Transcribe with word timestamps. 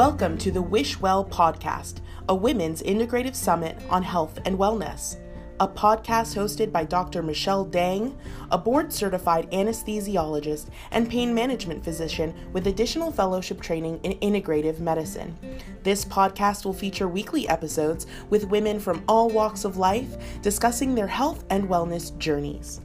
Welcome 0.00 0.38
to 0.38 0.50
the 0.50 0.62
Wish 0.62 0.98
Well 0.98 1.26
podcast, 1.26 1.96
a 2.30 2.34
women's 2.34 2.82
integrative 2.82 3.34
summit 3.34 3.76
on 3.90 4.02
health 4.02 4.38
and 4.46 4.58
wellness. 4.58 5.16
A 5.60 5.68
podcast 5.68 6.34
hosted 6.34 6.72
by 6.72 6.86
Dr. 6.86 7.22
Michelle 7.22 7.66
Dang, 7.66 8.16
a 8.50 8.56
board 8.56 8.90
certified 8.90 9.50
anesthesiologist 9.50 10.68
and 10.90 11.10
pain 11.10 11.34
management 11.34 11.84
physician 11.84 12.34
with 12.54 12.66
additional 12.66 13.12
fellowship 13.12 13.60
training 13.60 14.00
in 14.02 14.12
integrative 14.20 14.80
medicine. 14.80 15.36
This 15.82 16.06
podcast 16.06 16.64
will 16.64 16.72
feature 16.72 17.06
weekly 17.06 17.46
episodes 17.50 18.06
with 18.30 18.48
women 18.48 18.80
from 18.80 19.04
all 19.06 19.28
walks 19.28 19.66
of 19.66 19.76
life 19.76 20.40
discussing 20.40 20.94
their 20.94 21.08
health 21.08 21.44
and 21.50 21.68
wellness 21.68 22.16
journeys. 22.16 22.80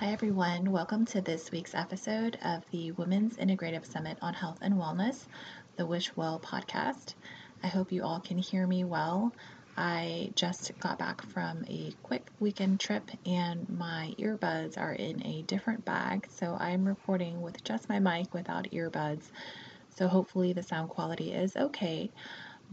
Hi, 0.00 0.12
everyone. 0.12 0.72
Welcome 0.72 1.04
to 1.08 1.20
this 1.20 1.50
week's 1.50 1.74
episode 1.74 2.38
of 2.42 2.64
the 2.70 2.90
Women's 2.92 3.36
Integrative 3.36 3.84
Summit 3.84 4.16
on 4.22 4.32
Health 4.32 4.56
and 4.62 4.76
Wellness, 4.76 5.26
the 5.76 5.84
Wish 5.84 6.16
Well 6.16 6.40
podcast. 6.42 7.12
I 7.62 7.66
hope 7.66 7.92
you 7.92 8.02
all 8.02 8.18
can 8.18 8.38
hear 8.38 8.66
me 8.66 8.82
well. 8.82 9.30
I 9.76 10.32
just 10.36 10.72
got 10.80 10.98
back 10.98 11.20
from 11.20 11.66
a 11.68 11.92
quick 12.02 12.26
weekend 12.40 12.80
trip 12.80 13.10
and 13.26 13.68
my 13.68 14.14
earbuds 14.18 14.78
are 14.78 14.94
in 14.94 15.22
a 15.26 15.42
different 15.42 15.84
bag, 15.84 16.28
so 16.30 16.56
I'm 16.58 16.86
recording 16.86 17.42
with 17.42 17.62
just 17.62 17.90
my 17.90 17.98
mic 17.98 18.32
without 18.32 18.70
earbuds. 18.70 19.24
So 19.96 20.08
hopefully 20.08 20.54
the 20.54 20.62
sound 20.62 20.88
quality 20.88 21.34
is 21.34 21.54
okay 21.54 22.10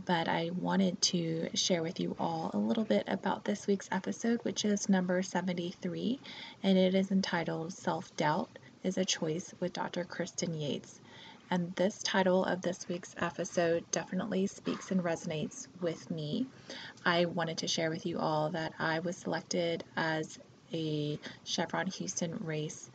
but 0.06 0.28
I 0.28 0.52
wanted 0.60 1.02
to 1.04 1.50
share 1.56 1.82
with 1.82 2.00
you 2.00 2.16
all 2.20 2.52
a 2.54 2.58
little 2.58 2.84
bit 2.84 3.06
about 3.08 3.46
this 3.46 3.68
week's 3.68 3.90
episode, 3.92 4.44
which 4.44 4.64
is 4.66 4.90
number 4.90 5.22
73, 5.22 6.20
and 6.64 6.78
it 6.78 6.94
is 6.94 7.12
entitled 7.12 7.74
Self 7.74 8.16
Doubt 8.16 8.50
is 8.84 8.98
a 8.98 9.06
Choice 9.06 9.54
with 9.60 9.74
Dr. 9.74 10.04
Kristen 10.04 10.54
Yates. 10.54 11.02
And 11.50 11.74
this 11.76 12.04
title 12.04 12.44
of 12.44 12.62
this 12.62 12.88
week's 12.88 13.16
episode 13.18 13.90
definitely 13.92 14.48
speaks 14.48 14.92
and 14.92 15.02
resonates 15.02 15.68
with 15.82 16.12
me. 16.12 16.46
I 17.06 17.26
wanted 17.26 17.60
to 17.60 17.68
share 17.68 17.90
with 17.90 18.06
you 18.06 18.20
all 18.20 18.50
that 18.50 18.74
I 18.80 19.00
was 19.00 19.16
selected 19.18 19.84
as 19.96 20.40
a 20.74 21.18
Chevron 21.46 21.88
Houston 21.88 22.38
race 22.44 22.90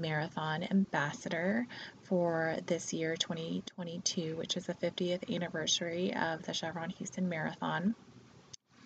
marathon 0.00 0.62
ambassador 0.64 1.66
for 2.04 2.56
this 2.66 2.92
year 2.92 3.16
2022, 3.16 4.36
which 4.36 4.56
is 4.56 4.66
the 4.66 4.74
50th 4.74 5.32
anniversary 5.34 6.14
of 6.14 6.42
the 6.42 6.54
Chevron 6.54 6.90
Houston 6.90 7.28
Marathon. 7.28 7.94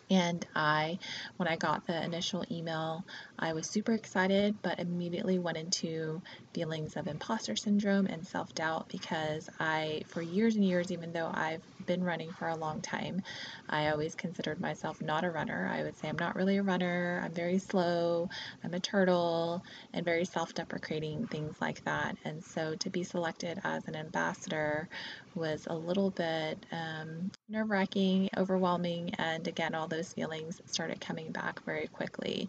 And 0.09 0.47
I, 0.55 0.99
when 1.37 1.49
I 1.49 1.57
got 1.57 1.85
the 1.87 2.01
initial 2.05 2.45
email, 2.51 3.05
I 3.39 3.55
was 3.55 3.69
super 3.69 3.93
excited, 3.93 4.61
but 4.63 4.79
immediately 4.79 5.39
went 5.41 5.59
into 5.59 6.23
feelings 6.55 6.97
of 6.97 7.09
imposter 7.09 7.57
syndrome 7.57 8.07
and 8.07 8.25
self 8.25 8.55
doubt 8.55 8.89
because 8.89 9.49
I, 9.59 10.03
for 10.09 10.23
years 10.23 10.55
and 10.55 10.65
years, 10.65 10.93
even 10.93 11.13
though 11.13 11.31
I've 11.33 11.63
been 11.85 12.05
running 12.05 12.33
for 12.35 12.47
a 12.49 12.57
long 12.57 12.83
time, 12.83 13.21
I 13.69 13.89
always 13.89 14.15
considered 14.15 14.61
myself 14.61 15.01
not 15.01 15.25
a 15.25 15.31
runner. 15.31 15.69
I 15.71 15.83
would 15.83 15.97
say 15.97 16.09
I'm 16.09 16.19
not 16.19 16.37
really 16.37 16.57
a 16.57 16.63
runner, 16.63 17.21
I'm 17.25 17.35
very 17.35 17.59
slow, 17.59 18.29
I'm 18.63 18.75
a 18.75 18.81
turtle, 18.81 19.63
and 19.93 20.05
very 20.05 20.25
self 20.25 20.55
deprecating, 20.55 21.27
things 21.27 21.57
like 21.61 21.83
that. 21.85 22.17
And 22.25 22.45
so 22.45 22.77
to 22.77 22.91
be 22.91 23.03
selected 23.03 23.59
as 23.65 23.87
an 23.89 23.97
ambassador 23.97 24.89
was 25.37 25.67
a 25.69 25.75
little 25.75 26.11
bit 26.11 26.65
um, 26.73 27.31
nerve 27.49 27.71
wracking, 27.71 28.31
overwhelming, 28.37 29.15
and 29.19 29.47
again, 29.47 29.75
all 29.75 29.87
those 29.87 30.13
feelings 30.13 30.61
started 30.67 31.01
coming 31.01 31.31
back 31.31 31.65
very 31.65 31.87
quickly. 31.89 32.49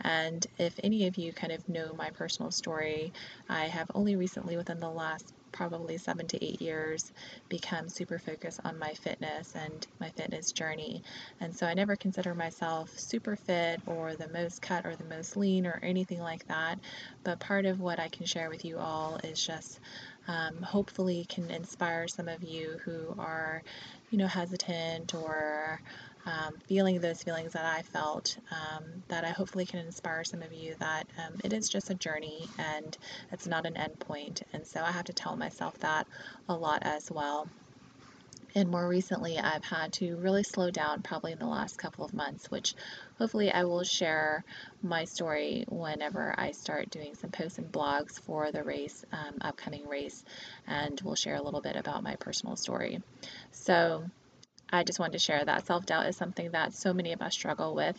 And 0.00 0.46
if 0.58 0.78
any 0.82 1.06
of 1.08 1.16
you 1.16 1.32
kind 1.32 1.52
of 1.52 1.68
know 1.68 1.92
my 1.96 2.10
personal 2.10 2.50
story, 2.50 3.12
I 3.48 3.64
have 3.64 3.90
only 3.94 4.16
recently, 4.16 4.56
within 4.56 4.80
the 4.80 4.88
last 4.88 5.32
probably 5.50 5.98
seven 5.98 6.26
to 6.28 6.44
eight 6.44 6.60
years, 6.60 7.10
become 7.48 7.88
super 7.88 8.18
focused 8.18 8.60
on 8.64 8.78
my 8.78 8.92
fitness 8.94 9.54
and 9.54 9.86
my 9.98 10.10
fitness 10.10 10.52
journey. 10.52 11.02
And 11.40 11.56
so 11.56 11.66
I 11.66 11.74
never 11.74 11.96
consider 11.96 12.34
myself 12.34 12.96
super 12.98 13.34
fit 13.34 13.80
or 13.86 14.14
the 14.14 14.28
most 14.28 14.62
cut 14.62 14.86
or 14.86 14.94
the 14.94 15.04
most 15.04 15.36
lean 15.36 15.66
or 15.66 15.80
anything 15.82 16.20
like 16.20 16.46
that. 16.48 16.78
But 17.24 17.40
part 17.40 17.66
of 17.66 17.80
what 17.80 17.98
I 17.98 18.08
can 18.08 18.26
share 18.26 18.50
with 18.50 18.64
you 18.64 18.78
all 18.78 19.18
is 19.24 19.44
just 19.44 19.80
um, 20.28 20.62
hopefully 20.62 21.26
can 21.28 21.50
inspire 21.50 22.06
some 22.06 22.28
of 22.28 22.42
you 22.42 22.78
who 22.84 23.14
are, 23.18 23.62
you 24.10 24.18
know, 24.18 24.26
hesitant 24.26 25.14
or 25.14 25.80
um, 26.26 26.54
feeling 26.66 27.00
those 27.00 27.22
feelings 27.22 27.52
that 27.54 27.64
I 27.64 27.82
felt, 27.82 28.36
um, 28.50 28.84
that 29.08 29.24
I 29.24 29.30
hopefully 29.30 29.64
can 29.64 29.80
inspire 29.80 30.24
some 30.24 30.42
of 30.42 30.52
you 30.52 30.74
that 30.78 31.06
um, 31.18 31.40
it 31.42 31.52
is 31.52 31.68
just 31.68 31.90
a 31.90 31.94
journey 31.94 32.46
and 32.58 32.96
it's 33.32 33.46
not 33.46 33.64
an 33.66 33.76
end 33.76 33.98
point. 33.98 34.42
And 34.52 34.66
so 34.66 34.82
I 34.82 34.92
have 34.92 35.06
to 35.06 35.12
tell 35.12 35.36
myself 35.36 35.78
that 35.78 36.06
a 36.48 36.54
lot 36.54 36.80
as 36.82 37.10
well. 37.10 37.48
And 38.58 38.72
more 38.72 38.88
recently, 38.88 39.38
I've 39.38 39.62
had 39.62 39.92
to 39.94 40.16
really 40.16 40.42
slow 40.42 40.72
down 40.72 41.02
probably 41.02 41.30
in 41.30 41.38
the 41.38 41.46
last 41.46 41.78
couple 41.78 42.04
of 42.04 42.12
months, 42.12 42.50
which 42.50 42.74
hopefully 43.16 43.52
I 43.52 43.62
will 43.62 43.84
share 43.84 44.44
my 44.82 45.04
story 45.04 45.64
whenever 45.68 46.34
I 46.36 46.50
start 46.50 46.90
doing 46.90 47.14
some 47.14 47.30
posts 47.30 47.58
and 47.58 47.70
blogs 47.70 48.20
for 48.26 48.50
the 48.50 48.64
race, 48.64 49.04
um, 49.12 49.36
upcoming 49.42 49.86
race, 49.86 50.24
and 50.66 51.00
we'll 51.04 51.14
share 51.14 51.36
a 51.36 51.40
little 51.40 51.60
bit 51.60 51.76
about 51.76 52.02
my 52.02 52.16
personal 52.16 52.56
story. 52.56 53.00
So, 53.52 54.10
I 54.70 54.84
just 54.84 54.98
wanted 54.98 55.12
to 55.12 55.18
share 55.18 55.44
that 55.44 55.66
self 55.66 55.86
doubt 55.86 56.06
is 56.06 56.16
something 56.16 56.50
that 56.50 56.74
so 56.74 56.92
many 56.92 57.12
of 57.12 57.22
us 57.22 57.34
struggle 57.34 57.74
with, 57.74 57.96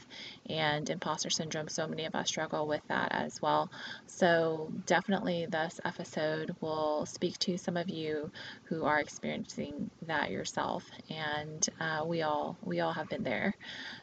and 0.50 0.90
imposter 0.90 1.30
syndrome, 1.30 1.68
so 1.68 1.88
many 1.88 2.06
of 2.06 2.16
us 2.16 2.28
struggle 2.28 2.68
with 2.68 2.82
that 2.88 3.12
as 3.12 3.42
well. 3.42 3.72
So, 4.08 4.72
definitely, 4.86 5.48
this 5.48 5.80
episode 5.84 6.56
will 6.62 7.06
speak 7.06 7.38
to 7.40 7.58
some 7.58 7.78
of 7.78 7.90
you 7.90 8.32
who 8.66 8.86
are 8.86 9.00
experiencing 9.00 9.90
that 10.08 10.30
yourself, 10.30 10.86
and 11.10 11.68
uh, 11.80 12.04
we 12.06 12.22
all 12.22 12.58
we 12.64 12.82
all 12.82 12.94
have 12.94 13.10
been 13.10 13.24
there. 13.24 13.56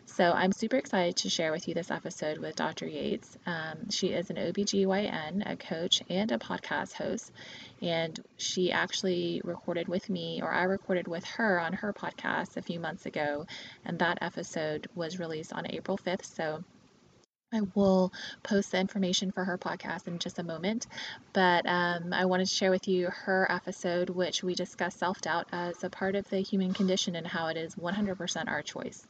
So, 0.07 0.33
I'm 0.33 0.53
super 0.53 0.77
excited 0.77 1.17
to 1.19 1.31
share 1.31 1.53
with 1.53 1.69
you 1.69 1.75
this 1.75 1.91
episode 1.91 2.39
with 2.39 2.57
Dr. 2.57 2.87
Yates. 2.87 3.39
Um, 3.47 3.91
she 3.91 4.09
is 4.09 4.31
an 4.31 4.37
OBGYN, 4.37 5.49
a 5.51 5.57
coach, 5.57 6.03
and 6.09 6.33
a 6.33 6.39
podcast 6.39 6.95
host 6.95 7.33
and 7.83 8.19
she 8.37 8.73
actually 8.73 9.41
recorded 9.45 9.89
with 9.89 10.09
me, 10.09 10.41
or 10.43 10.51
I 10.51 10.65
recorded 10.65 11.09
with 11.09 11.25
her 11.25 11.61
on 11.61 11.75
her 11.75 11.93
podcast 11.93 12.57
a 12.57 12.63
few 12.63 12.81
months 12.81 13.07
ago, 13.07 13.47
and 13.85 13.99
that 13.99 14.19
episode 14.21 14.89
was 14.95 15.19
released 15.19 15.53
on 15.53 15.71
April 15.71 15.99
5th. 15.99 16.25
So 16.25 16.65
I 17.53 17.61
will 17.75 18.13
post 18.43 18.73
the 18.73 18.81
information 18.81 19.31
for 19.31 19.45
her 19.45 19.57
podcast 19.57 20.09
in 20.09 20.19
just 20.19 20.39
a 20.41 20.43
moment, 20.43 20.87
but 21.33 21.65
um, 21.67 22.13
I 22.13 22.25
wanted 22.25 22.49
to 22.49 22.55
share 22.55 22.73
with 22.73 22.89
you 22.89 23.09
her 23.09 23.47
episode, 23.51 24.11
which 24.11 24.43
we 24.43 24.55
discuss 24.55 24.97
self 24.97 25.21
doubt 25.21 25.47
as 25.53 25.85
a 25.85 25.91
part 25.91 26.17
of 26.17 26.29
the 26.29 26.41
human 26.41 26.75
condition 26.75 27.15
and 27.15 27.27
how 27.27 27.47
it 27.47 27.57
is 27.57 27.77
100% 27.77 28.49
our 28.49 28.63
choice. 28.63 29.07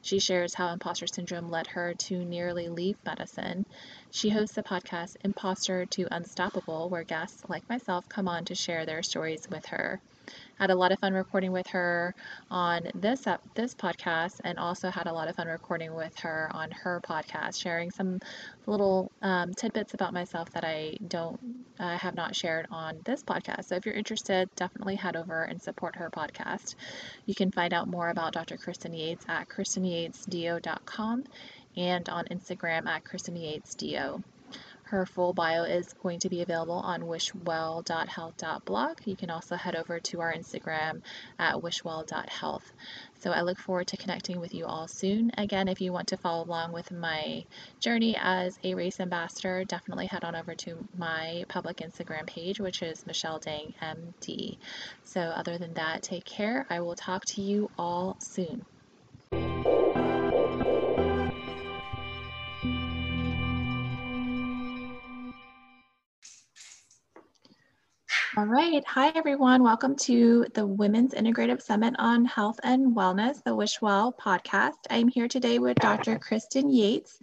She 0.00 0.20
shares 0.20 0.54
how 0.54 0.72
imposter 0.72 1.06
syndrome 1.06 1.50
led 1.50 1.66
her 1.68 1.92
to 1.94 2.24
nearly 2.24 2.68
leave 2.68 2.96
medicine. 3.04 3.66
She 4.10 4.30
hosts 4.30 4.54
the 4.54 4.62
podcast 4.62 5.16
Imposter 5.24 5.86
to 5.86 6.08
Unstoppable, 6.14 6.88
where 6.88 7.04
guests 7.04 7.42
like 7.48 7.68
myself 7.68 8.08
come 8.08 8.28
on 8.28 8.44
to 8.44 8.54
share 8.54 8.86
their 8.86 9.02
stories 9.02 9.48
with 9.50 9.66
her 9.66 10.00
had 10.58 10.70
a 10.70 10.74
lot 10.74 10.92
of 10.92 10.98
fun 10.98 11.14
recording 11.14 11.52
with 11.52 11.66
her 11.68 12.14
on 12.50 12.82
this 12.94 13.26
uh, 13.26 13.36
this 13.54 13.74
podcast, 13.74 14.40
and 14.44 14.58
also 14.58 14.90
had 14.90 15.06
a 15.06 15.12
lot 15.12 15.28
of 15.28 15.36
fun 15.36 15.46
recording 15.46 15.94
with 15.94 16.16
her 16.18 16.50
on 16.52 16.70
her 16.70 17.00
podcast, 17.08 17.60
sharing 17.60 17.90
some 17.90 18.18
little 18.66 19.10
um, 19.22 19.52
tidbits 19.54 19.94
about 19.94 20.12
myself 20.12 20.50
that 20.52 20.64
I 20.64 20.96
don't 21.06 21.38
I 21.78 21.96
have 21.96 22.14
not 22.14 22.34
shared 22.34 22.66
on 22.70 22.98
this 23.04 23.22
podcast. 23.22 23.64
So 23.66 23.76
if 23.76 23.86
you're 23.86 23.94
interested, 23.94 24.48
definitely 24.56 24.96
head 24.96 25.16
over 25.16 25.42
and 25.42 25.60
support 25.60 25.96
her 25.96 26.10
podcast. 26.10 26.74
You 27.26 27.34
can 27.34 27.50
find 27.52 27.72
out 27.72 27.88
more 27.88 28.10
about 28.10 28.32
Dr. 28.32 28.56
Kristen 28.56 28.94
Yates 28.94 29.24
at 29.28 29.48
KristenYatesDO.com 29.48 31.24
and 31.76 32.08
on 32.08 32.24
Instagram 32.26 32.86
at 32.86 33.04
KristenYatesDO. 33.04 34.22
Her 34.90 35.04
full 35.04 35.34
bio 35.34 35.64
is 35.64 35.92
going 36.02 36.18
to 36.20 36.30
be 36.30 36.40
available 36.40 36.78
on 36.78 37.02
wishwell.health.blog. 37.02 39.00
You 39.04 39.16
can 39.16 39.28
also 39.28 39.54
head 39.54 39.76
over 39.76 40.00
to 40.00 40.20
our 40.22 40.32
Instagram 40.32 41.02
at 41.38 41.56
wishwell.health. 41.56 42.72
So 43.18 43.32
I 43.32 43.42
look 43.42 43.58
forward 43.58 43.88
to 43.88 43.98
connecting 43.98 44.40
with 44.40 44.54
you 44.54 44.64
all 44.64 44.88
soon. 44.88 45.30
Again, 45.36 45.68
if 45.68 45.82
you 45.82 45.92
want 45.92 46.08
to 46.08 46.16
follow 46.16 46.44
along 46.44 46.72
with 46.72 46.90
my 46.90 47.44
journey 47.80 48.16
as 48.18 48.58
a 48.64 48.74
race 48.74 48.98
ambassador, 48.98 49.62
definitely 49.64 50.06
head 50.06 50.24
on 50.24 50.34
over 50.34 50.54
to 50.54 50.78
my 50.96 51.44
public 51.48 51.78
Instagram 51.78 52.26
page, 52.26 52.58
which 52.58 52.80
is 52.80 53.06
Michelle 53.06 53.40
Dang 53.40 53.74
MD. 53.82 54.56
So 55.04 55.20
other 55.20 55.58
than 55.58 55.74
that, 55.74 56.02
take 56.02 56.24
care. 56.24 56.64
I 56.70 56.80
will 56.80 56.96
talk 56.96 57.26
to 57.26 57.42
you 57.42 57.70
all 57.78 58.16
soon. 58.20 58.64
All 68.38 68.46
right. 68.46 68.84
Hi, 68.86 69.10
everyone. 69.16 69.64
Welcome 69.64 69.96
to 69.96 70.46
the 70.54 70.64
Women's 70.64 71.12
Integrative 71.12 71.60
Summit 71.60 71.96
on 71.98 72.24
Health 72.24 72.60
and 72.62 72.94
Wellness, 72.94 73.42
the 73.42 73.52
Wish 73.52 73.82
Well 73.82 74.12
podcast. 74.12 74.76
I'm 74.90 75.08
here 75.08 75.26
today 75.26 75.58
with 75.58 75.76
Dr. 75.78 76.20
Kristen 76.20 76.70
Yates, 76.70 77.18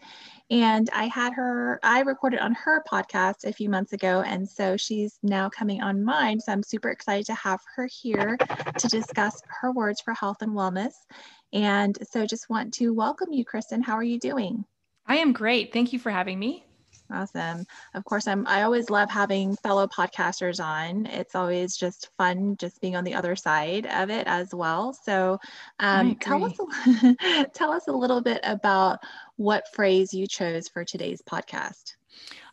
And 0.49 0.89
I 0.91 1.05
had 1.05 1.31
her, 1.31 1.79
I 1.83 2.01
recorded 2.01 2.41
on 2.41 2.53
her 2.55 2.83
podcast 2.91 3.45
a 3.45 3.53
few 3.53 3.69
months 3.69 3.93
ago. 3.93 4.23
And 4.23 4.45
so 4.45 4.75
she's 4.75 5.17
now 5.23 5.47
coming 5.47 5.81
on 5.81 6.03
mine. 6.03 6.41
So 6.41 6.51
I'm 6.51 6.63
super 6.63 6.89
excited 6.89 7.25
to 7.27 7.35
have 7.35 7.61
her 7.77 7.87
here 7.87 8.35
to 8.77 8.87
discuss 8.89 9.41
her 9.61 9.71
words 9.71 10.01
for 10.01 10.13
health 10.13 10.41
and 10.41 10.51
wellness. 10.51 10.95
And 11.53 11.97
so 12.11 12.25
just 12.25 12.49
want 12.49 12.73
to 12.73 12.89
welcome 12.89 13.31
you, 13.31 13.45
Kristen. 13.45 13.81
How 13.81 13.93
are 13.93 14.03
you 14.03 14.19
doing? 14.19 14.65
I 15.07 15.15
am 15.15 15.31
great. 15.31 15.71
Thank 15.71 15.93
you 15.93 15.99
for 15.99 16.11
having 16.11 16.37
me. 16.37 16.65
Awesome. 17.11 17.65
Of 17.93 18.03
course, 18.03 18.27
I'm 18.27 18.47
I 18.47 18.63
always 18.63 18.89
love 18.89 19.09
having 19.09 19.55
fellow 19.57 19.87
podcasters 19.87 20.63
on. 20.63 21.05
It's 21.05 21.35
always 21.35 21.77
just 21.77 22.09
fun 22.17 22.57
just 22.57 22.81
being 22.81 22.95
on 22.95 23.03
the 23.03 23.13
other 23.13 23.35
side 23.35 23.85
of 23.85 24.09
it 24.09 24.25
as 24.27 24.53
well. 24.53 24.93
So 24.93 25.39
um, 25.79 26.15
tell 26.15 26.43
us 26.43 26.57
tell 27.53 27.71
us 27.71 27.87
a 27.87 27.91
little 27.91 28.21
bit 28.21 28.39
about 28.43 28.99
what 29.35 29.73
phrase 29.73 30.13
you 30.13 30.25
chose 30.25 30.67
for 30.67 30.83
today's 30.83 31.21
podcast. 31.21 31.95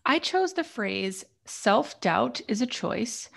I 0.05 0.19
chose 0.19 0.53
the 0.53 0.65
phrase 0.65 1.25
self-doubt 1.47 2.43
is 2.47 2.61
a 2.61 2.67
choice. 2.67 3.31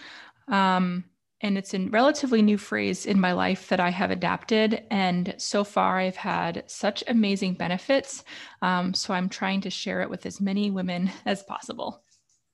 Um, 0.48 1.06
and 1.46 1.60
it's 1.60 1.76
a 1.76 1.80
relatively 1.90 2.42
new 2.42 2.58
phrase 2.58 3.06
in 3.06 3.20
my 3.20 3.32
life 3.32 3.70
that 3.70 3.80
I 3.80 3.92
have 3.92 4.10
adapted. 4.10 4.84
And 4.90 5.36
so 5.38 5.64
far, 5.64 6.00
I've 6.00 6.16
had 6.16 6.64
such 6.66 7.04
amazing 7.08 7.54
benefits. 7.54 8.24
Um, 8.64 8.96
so 8.96 9.14
I'm 9.14 9.30
trying 9.30 9.62
to 9.62 9.70
share 9.70 10.02
it 10.02 10.10
with 10.10 10.26
as 10.26 10.42
many 10.42 10.72
women 10.72 11.12
as 11.28 11.44
possible. 11.44 12.02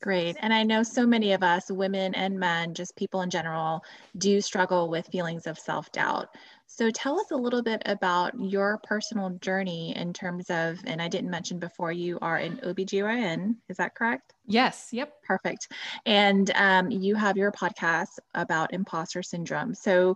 Great. 0.01 0.35
And 0.41 0.53
I 0.53 0.63
know 0.63 0.83
so 0.83 1.05
many 1.05 1.31
of 1.31 1.41
us, 1.41 1.71
women 1.71 2.13
and 2.15 2.38
men, 2.38 2.73
just 2.73 2.97
people 2.97 3.21
in 3.21 3.29
general, 3.29 3.81
do 4.17 4.41
struggle 4.41 4.89
with 4.89 5.07
feelings 5.07 5.47
of 5.47 5.57
self 5.57 5.89
doubt. 5.93 6.27
So 6.73 6.89
tell 6.89 7.19
us 7.19 7.31
a 7.31 7.35
little 7.35 7.62
bit 7.62 7.81
about 7.85 8.39
your 8.39 8.79
personal 8.83 9.31
journey 9.41 9.94
in 9.97 10.13
terms 10.13 10.50
of, 10.50 10.79
and 10.85 11.01
I 11.01 11.09
didn't 11.09 11.29
mention 11.29 11.59
before, 11.59 11.91
you 11.91 12.18
are 12.21 12.38
an 12.38 12.62
OBGYN, 12.63 13.57
is 13.68 13.75
that 13.75 13.94
correct? 13.94 14.33
Yes, 14.45 14.88
yep. 14.94 15.21
Perfect. 15.21 15.68
And 16.06 16.50
um, 16.56 16.89
you 16.89 17.15
have 17.15 17.35
your 17.35 17.51
podcast 17.51 18.19
about 18.35 18.73
imposter 18.73 19.21
syndrome. 19.21 19.75
So 19.75 20.15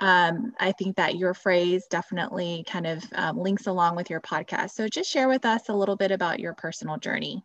um, 0.00 0.52
I 0.58 0.72
think 0.72 0.96
that 0.96 1.18
your 1.18 1.34
phrase 1.34 1.86
definitely 1.88 2.64
kind 2.66 2.88
of 2.88 3.04
um, 3.14 3.38
links 3.38 3.68
along 3.68 3.94
with 3.94 4.10
your 4.10 4.20
podcast. 4.20 4.70
So 4.72 4.88
just 4.88 5.08
share 5.08 5.28
with 5.28 5.44
us 5.44 5.68
a 5.68 5.74
little 5.74 5.96
bit 5.96 6.10
about 6.10 6.40
your 6.40 6.54
personal 6.54 6.98
journey. 6.98 7.44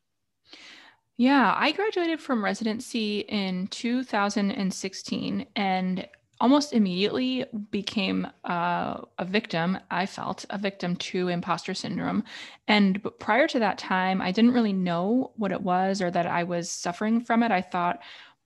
Yeah, 1.16 1.54
I 1.56 1.74
graduated 1.74 2.20
from 2.20 2.44
residency 2.44 3.20
in 3.20 3.68
2016 3.68 5.46
and 5.56 6.08
almost 6.42 6.74
immediately 6.74 7.46
became 7.70 8.28
uh, 8.46 8.98
a 9.20 9.24
victim. 9.24 9.78
I 9.92 10.08
felt 10.08 10.44
a 10.50 10.58
victim 10.58 10.96
to 10.96 11.28
imposter 11.28 11.76
syndrome. 11.76 12.24
And 12.68 13.00
prior 13.20 13.48
to 13.48 13.60
that 13.60 13.78
time, 13.78 14.22
I 14.22 14.32
didn't 14.32 14.54
really 14.54 14.74
know 14.74 15.32
what 15.38 15.52
it 15.52 15.62
was 15.62 16.02
or 16.02 16.10
that 16.10 16.26
I 16.26 16.44
was 16.44 16.70
suffering 16.70 17.22
from 17.22 17.44
it. 17.44 17.52
I 17.52 17.62
thought 17.62 18.02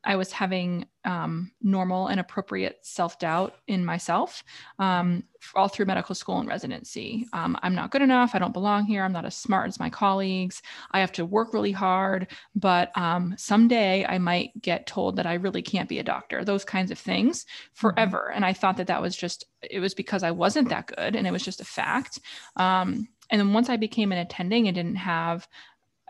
I 0.06 0.16
was 0.16 0.32
having 0.32 0.86
um, 1.04 1.52
normal 1.62 2.08
and 2.08 2.20
appropriate 2.20 2.80
self 2.82 3.20
doubt 3.20 3.56
in 3.68 3.86
myself 3.86 4.44
um, 4.80 5.24
all 5.54 5.68
through 5.68 5.86
medical 5.86 6.16
school 6.16 6.40
and 6.40 6.48
residency. 6.48 7.28
Um, 7.34 7.58
I'm 7.62 7.76
not 7.76 7.92
good 7.92 8.02
enough. 8.02 8.34
I 8.34 8.40
don't 8.40 8.54
belong 8.54 8.86
here. 8.86 9.04
I'm 9.04 9.14
not 9.14 9.26
as 9.26 9.36
smart 9.36 9.68
as 9.68 9.80
my 9.80 9.90
colleagues. 9.90 10.62
I 10.92 11.00
have 11.00 11.12
to 11.14 11.26
work 11.26 11.54
really 11.54 11.72
hard, 11.72 12.28
but 12.56 12.96
um, 12.98 13.36
someday 13.38 14.06
I 14.06 14.18
might 14.18 14.60
get 14.62 14.88
told 14.88 15.16
that 15.18 15.28
I 15.28 15.36
really 15.36 15.62
can't 15.62 15.90
be 15.90 16.00
a 16.00 16.04
doctor, 16.04 16.44
those 16.44 16.66
kinds 16.66 16.92
of 16.92 16.98
things 16.98 17.44
mm-hmm. 17.44 17.72
forever. 17.74 18.32
And 18.34 18.46
I 18.46 18.54
thought 18.54 18.78
that 18.78 18.88
that 18.88 19.02
was 19.02 19.16
just, 19.16 19.46
it 19.62 19.80
was 19.80 19.94
because 19.94 20.24
I 20.24 20.32
wasn't 20.32 20.70
that 20.70 20.88
good 20.88 21.16
and 21.16 21.28
it 21.28 21.32
was 21.32 21.44
just 21.44 21.62
a 21.62 21.66
fact. 21.66 22.20
Um, 22.56 23.08
and 23.32 23.40
then 23.40 23.54
once 23.54 23.70
I 23.70 23.78
became 23.78 24.12
an 24.12 24.20
attending 24.20 24.68
and 24.68 24.76
didn't 24.76 24.96
have 24.96 25.48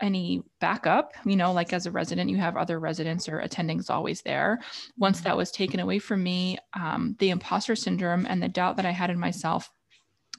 any 0.00 0.42
backup 0.60 1.12
you 1.24 1.36
know 1.36 1.52
like 1.52 1.72
as 1.72 1.86
a 1.86 1.90
resident 1.90 2.30
you 2.30 2.36
have 2.36 2.56
other 2.56 2.78
residents 2.78 3.28
or 3.28 3.40
attendings 3.40 3.90
always 3.90 4.22
there. 4.22 4.60
Once 4.98 5.20
that 5.20 5.36
was 5.36 5.50
taken 5.50 5.80
away 5.80 5.98
from 5.98 6.22
me 6.22 6.58
um, 6.74 7.16
the 7.18 7.30
imposter 7.30 7.74
syndrome 7.74 8.26
and 8.28 8.42
the 8.42 8.48
doubt 8.48 8.76
that 8.76 8.86
i 8.86 8.90
had 8.90 9.10
in 9.10 9.18
myself 9.18 9.70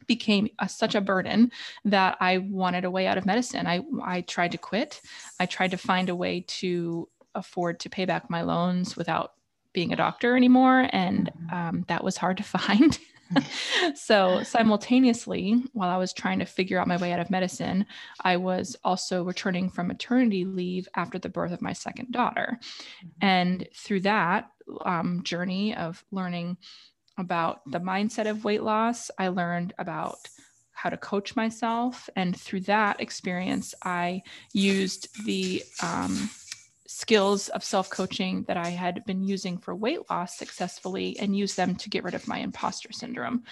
became 0.05 0.47
a, 0.59 0.69
such 0.69 0.95
a 0.95 1.01
burden 1.01 1.51
that 1.85 2.17
i 2.19 2.37
wanted 2.37 2.85
a 2.85 2.91
way 2.91 3.07
out 3.07 3.17
of 3.17 3.25
medicine. 3.25 3.67
I 3.67 3.81
i 4.03 4.21
tried 4.21 4.51
to 4.51 4.57
quit. 4.57 5.01
I 5.39 5.45
tried 5.45 5.71
to 5.71 5.77
find 5.77 6.09
a 6.09 6.15
way 6.15 6.45
to 6.59 7.09
afford 7.35 7.79
to 7.81 7.89
pay 7.89 8.05
back 8.05 8.29
my 8.29 8.41
loans 8.41 8.95
without 8.95 9.33
being 9.73 9.93
a 9.93 9.95
doctor 9.95 10.35
anymore 10.35 10.89
and 10.91 11.31
um, 11.51 11.85
that 11.87 12.03
was 12.03 12.17
hard 12.17 12.37
to 12.37 12.43
find 12.57 12.99
so 13.95 14.43
simultaneously 14.43 15.63
while 15.73 15.89
i 15.89 15.97
was 15.97 16.13
trying 16.13 16.39
to 16.39 16.45
figure 16.45 16.79
out 16.79 16.87
my 16.87 16.97
way 16.97 17.11
out 17.11 17.19
of 17.19 17.29
medicine 17.29 17.85
i 18.21 18.37
was 18.37 18.75
also 18.83 19.23
returning 19.23 19.69
from 19.69 19.87
maternity 19.87 20.45
leave 20.45 20.87
after 20.95 21.19
the 21.19 21.29
birth 21.29 21.51
of 21.51 21.61
my 21.61 21.73
second 21.73 22.11
daughter 22.11 22.59
mm-hmm. 22.59 23.07
and 23.21 23.67
through 23.73 23.99
that 23.99 24.49
um, 24.85 25.23
journey 25.23 25.75
of 25.75 26.03
learning 26.11 26.57
about 27.17 27.61
the 27.71 27.79
mindset 27.79 28.29
of 28.29 28.43
weight 28.43 28.63
loss 28.63 29.09
i 29.17 29.27
learned 29.27 29.73
about 29.77 30.17
how 30.71 30.89
to 30.89 30.97
coach 30.97 31.35
myself 31.35 32.07
and 32.15 32.39
through 32.39 32.61
that 32.61 32.99
experience 33.01 33.73
i 33.83 34.21
used 34.53 35.07
the 35.25 35.63
um, 35.81 36.29
skills 36.97 37.47
of 37.49 37.63
self 37.63 37.91
coaching 37.91 38.43
that 38.47 38.57
I 38.57 38.69
had 38.69 39.05
been 39.05 39.21
using 39.21 39.59
for 39.59 39.75
weight 39.75 40.09
loss 40.09 40.35
successfully 40.35 41.15
and 41.19 41.37
use 41.37 41.53
them 41.53 41.75
to 41.75 41.89
get 41.91 42.03
rid 42.03 42.15
of 42.15 42.27
my 42.27 42.39
imposter 42.39 42.91
syndrome 42.91 43.43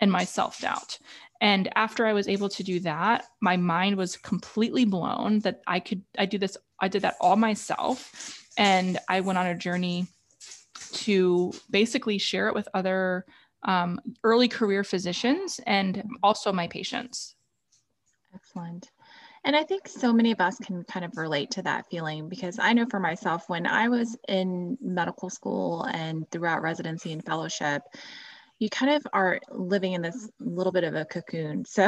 and 0.00 0.10
my 0.10 0.24
self 0.24 0.58
doubt. 0.60 0.98
And 1.42 1.70
after 1.76 2.06
I 2.06 2.14
was 2.14 2.28
able 2.28 2.48
to 2.48 2.64
do 2.64 2.80
that, 2.80 3.26
my 3.42 3.58
mind 3.58 3.96
was 3.96 4.16
completely 4.16 4.86
blown 4.86 5.40
that 5.40 5.60
I 5.66 5.80
could, 5.80 6.02
I 6.18 6.24
do 6.24 6.38
this, 6.38 6.56
I 6.80 6.88
did 6.88 7.02
that 7.02 7.16
all 7.20 7.36
myself. 7.36 8.40
And 8.56 8.98
I 9.06 9.20
went 9.20 9.38
on 9.38 9.48
a 9.48 9.54
journey 9.54 10.06
to 10.92 11.52
basically 11.70 12.16
share 12.16 12.48
it 12.48 12.54
with 12.54 12.68
other 12.72 13.26
um, 13.64 14.00
early 14.22 14.48
career 14.48 14.82
physicians 14.82 15.60
and 15.66 16.02
also 16.22 16.52
my 16.52 16.68
patients. 16.68 17.34
Excellent. 18.34 18.90
And 19.44 19.54
I 19.54 19.62
think 19.62 19.88
so 19.88 20.12
many 20.12 20.32
of 20.32 20.40
us 20.40 20.56
can 20.56 20.84
kind 20.84 21.04
of 21.04 21.16
relate 21.18 21.50
to 21.52 21.62
that 21.62 21.86
feeling 21.90 22.30
because 22.30 22.58
I 22.58 22.72
know 22.72 22.86
for 22.90 22.98
myself, 22.98 23.48
when 23.48 23.66
I 23.66 23.88
was 23.88 24.16
in 24.26 24.78
medical 24.80 25.28
school 25.28 25.82
and 25.84 26.28
throughout 26.30 26.62
residency 26.62 27.12
and 27.12 27.22
fellowship, 27.22 27.82
you 28.58 28.70
kind 28.70 28.94
of 28.94 29.06
are 29.12 29.40
living 29.50 29.92
in 29.92 30.00
this 30.00 30.30
little 30.40 30.72
bit 30.72 30.84
of 30.84 30.94
a 30.94 31.04
cocoon. 31.04 31.64
So 31.74 31.86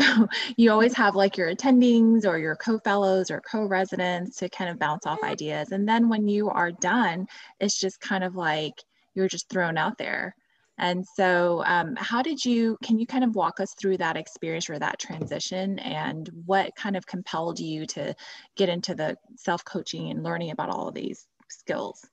you 0.56 0.70
always 0.70 0.94
have 0.94 1.14
like 1.14 1.38
your 1.38 1.54
attendings 1.54 2.26
or 2.26 2.38
your 2.38 2.56
co 2.56 2.78
fellows 2.80 3.30
or 3.30 3.40
co 3.40 3.64
residents 3.64 4.36
to 4.38 4.50
kind 4.50 4.68
of 4.68 4.78
bounce 4.78 5.06
off 5.06 5.22
ideas. 5.22 5.72
And 5.72 5.88
then 5.88 6.10
when 6.10 6.28
you 6.28 6.50
are 6.50 6.72
done, 6.72 7.26
it's 7.60 7.80
just 7.80 8.00
kind 8.00 8.22
of 8.24 8.34
like 8.34 8.74
you're 9.14 9.28
just 9.28 9.48
thrown 9.48 9.78
out 9.78 9.96
there. 9.96 10.34
And 10.78 11.06
so, 11.06 11.62
um, 11.64 11.96
how 11.96 12.22
did 12.22 12.44
you, 12.44 12.76
can 12.82 12.98
you 12.98 13.06
kind 13.06 13.24
of 13.24 13.34
walk 13.34 13.60
us 13.60 13.74
through 13.74 13.96
that 13.98 14.16
experience 14.16 14.68
or 14.68 14.78
that 14.78 14.98
transition 14.98 15.78
and 15.78 16.28
what 16.44 16.74
kind 16.76 16.96
of 16.96 17.06
compelled 17.06 17.58
you 17.58 17.86
to 17.86 18.14
get 18.56 18.68
into 18.68 18.94
the 18.94 19.16
self 19.36 19.64
coaching 19.64 20.10
and 20.10 20.22
learning 20.22 20.50
about 20.50 20.70
all 20.70 20.88
of 20.88 20.94
these 20.94 21.26
skills? 21.48 22.06